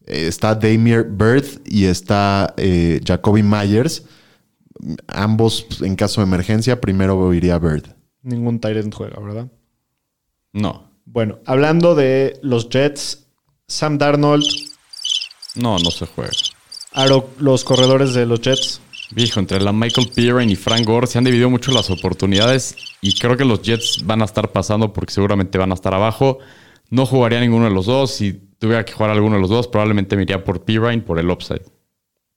[0.06, 4.04] Eh, está Damier Bird y está eh, Jacoby Myers.
[5.08, 7.84] Ambos, en caso de emergencia, primero iría Bird.
[8.22, 9.48] Ningún Tyrant juega, ¿verdad?
[10.52, 13.26] No, Bueno, hablando de los Jets,
[13.68, 14.44] Sam Darnold,
[15.54, 16.32] no, no se juega.
[16.92, 18.80] Aro, los corredores de los Jets.
[19.12, 23.16] Viejo, entre la Michael Piran y Frank Gore se han dividido mucho las oportunidades y
[23.16, 26.38] creo que los Jets van a estar pasando porque seguramente van a estar abajo.
[26.90, 28.10] No jugaría ninguno de los dos.
[28.10, 31.30] Si tuviera que jugar alguno de los dos, probablemente me iría por Pirine por el
[31.30, 31.62] upside.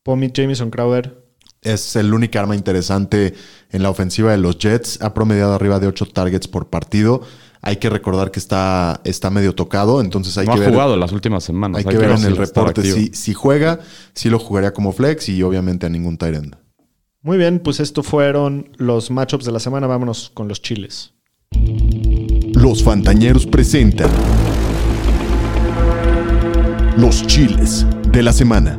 [0.04, 1.26] Pomi, Jamison Crowder.
[1.62, 3.34] Es el único arma interesante
[3.72, 5.02] en la ofensiva de los Jets.
[5.02, 7.22] Ha promediado arriba de 8 targets por partido.
[7.62, 10.72] Hay que recordar que está, está medio tocado, entonces hay no que ha ver.
[10.72, 11.80] jugado las últimas semanas.
[11.80, 12.82] Hay que ver en si el reporte.
[12.84, 13.80] Si, si juega,
[14.14, 16.56] sí lo jugaría como flex y obviamente a ningún tight end.
[17.22, 19.88] Muy bien, pues estos fueron los matchups de la semana.
[19.88, 21.14] Vámonos con los chiles.
[22.54, 24.10] Los Fantañeros presentan
[26.96, 28.78] los chiles de la semana.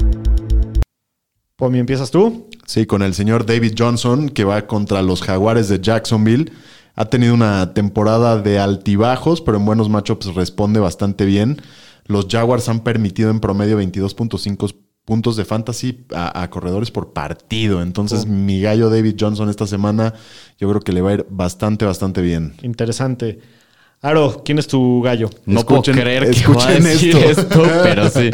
[1.57, 2.49] Pomi, ¿empiezas tú?
[2.67, 6.51] Sí, con el señor David Johnson, que va contra los Jaguares de Jacksonville.
[6.97, 11.61] Ha tenido una temporada de altibajos, pero en buenos matchups responde bastante bien.
[12.07, 14.75] Los Jaguars han permitido en promedio 22.5
[15.05, 17.83] puntos de fantasy a, a corredores por partido.
[17.83, 20.15] Entonces, mi gallo David Johnson esta semana,
[20.59, 22.55] yo creo que le va a ir bastante, bastante bien.
[22.63, 23.39] Interesante.
[24.03, 25.29] Aro, ¿quién es tu gallo?
[25.47, 27.41] No Escuchen- puedo creer que voy a escuchen decir esto.
[27.43, 27.63] esto.
[27.83, 28.31] pero sí.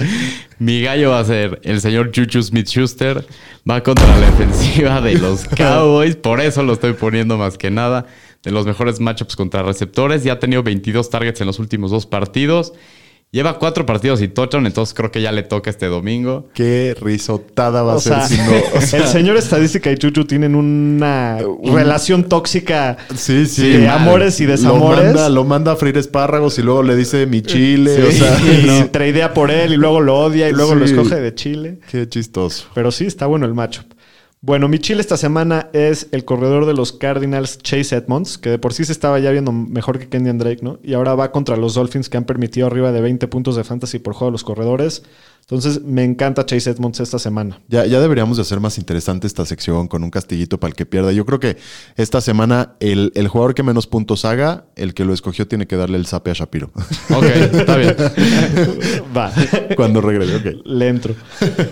[0.58, 3.26] Mi gallo va a ser el señor Juju Smith-Schuster.
[3.68, 6.14] Va contra la defensiva de los Cowboys.
[6.16, 8.06] Por eso lo estoy poniendo más que nada.
[8.46, 10.24] De los mejores matchups contra receptores.
[10.24, 12.72] Ya ha tenido 22 targets en los últimos dos partidos.
[13.32, 16.48] Lleva cuatro partidos y touchdown, entonces creo que ya le toca este domingo.
[16.54, 18.78] Qué risotada va a ser sea, si no.
[18.78, 23.68] o sea, el señor estadística y Chuchu tienen una relación tóxica Sí, sí.
[23.68, 23.98] de mal.
[23.98, 25.04] amores y Lo desamores.
[25.06, 28.00] manda, lo manda a freír espárragos y luego le dice mi chile.
[28.04, 28.90] o sea, y no.
[28.90, 31.80] tradea por él y luego lo odia y luego lo escoge de Chile.
[31.90, 32.68] Qué chistoso.
[32.74, 33.86] Pero sí, está bueno el matchup.
[34.42, 38.58] Bueno, mi chile esta semana es el corredor de los Cardinals, Chase Edmonds, que de
[38.58, 40.78] por sí se estaba ya viendo mejor que Kenyan Drake, ¿no?
[40.84, 43.98] Y ahora va contra los Dolphins que han permitido arriba de 20 puntos de fantasy
[43.98, 45.02] por juego a los corredores.
[45.48, 47.60] Entonces, me encanta Chase Edmonds esta semana.
[47.68, 50.86] Ya, ya deberíamos de hacer más interesante esta sección con un castillito para el que
[50.86, 51.12] pierda.
[51.12, 51.56] Yo creo que
[51.94, 55.76] esta semana el, el jugador que menos puntos haga, el que lo escogió tiene que
[55.76, 56.72] darle el zape a Shapiro.
[57.14, 57.94] Ok, está bien.
[59.16, 59.32] Va.
[59.76, 60.62] Cuando regrese, ok.
[60.64, 61.14] Le entro.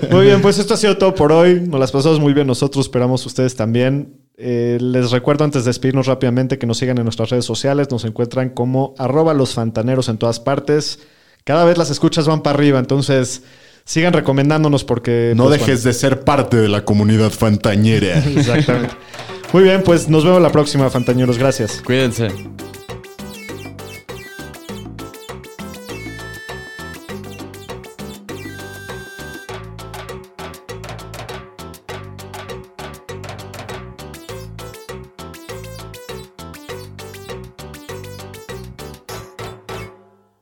[0.08, 1.60] Muy bien, pues esto ha sido todo por hoy.
[1.60, 4.20] Nos las pasamos muy bien nosotros, esperamos ustedes también.
[4.36, 7.90] Eh, les recuerdo antes de despedirnos rápidamente que nos sigan en nuestras redes sociales.
[7.90, 11.00] Nos encuentran como arroba los fantaneros en todas partes.
[11.42, 13.42] Cada vez las escuchas van para arriba, entonces
[13.84, 15.32] sigan recomendándonos porque...
[15.36, 18.18] No pues, dejes de ser parte de la comunidad fantañera.
[18.36, 18.94] exactamente.
[19.52, 21.38] Muy bien, pues nos vemos la próxima, fantañeros.
[21.38, 21.80] Gracias.
[21.84, 22.28] Cuídense.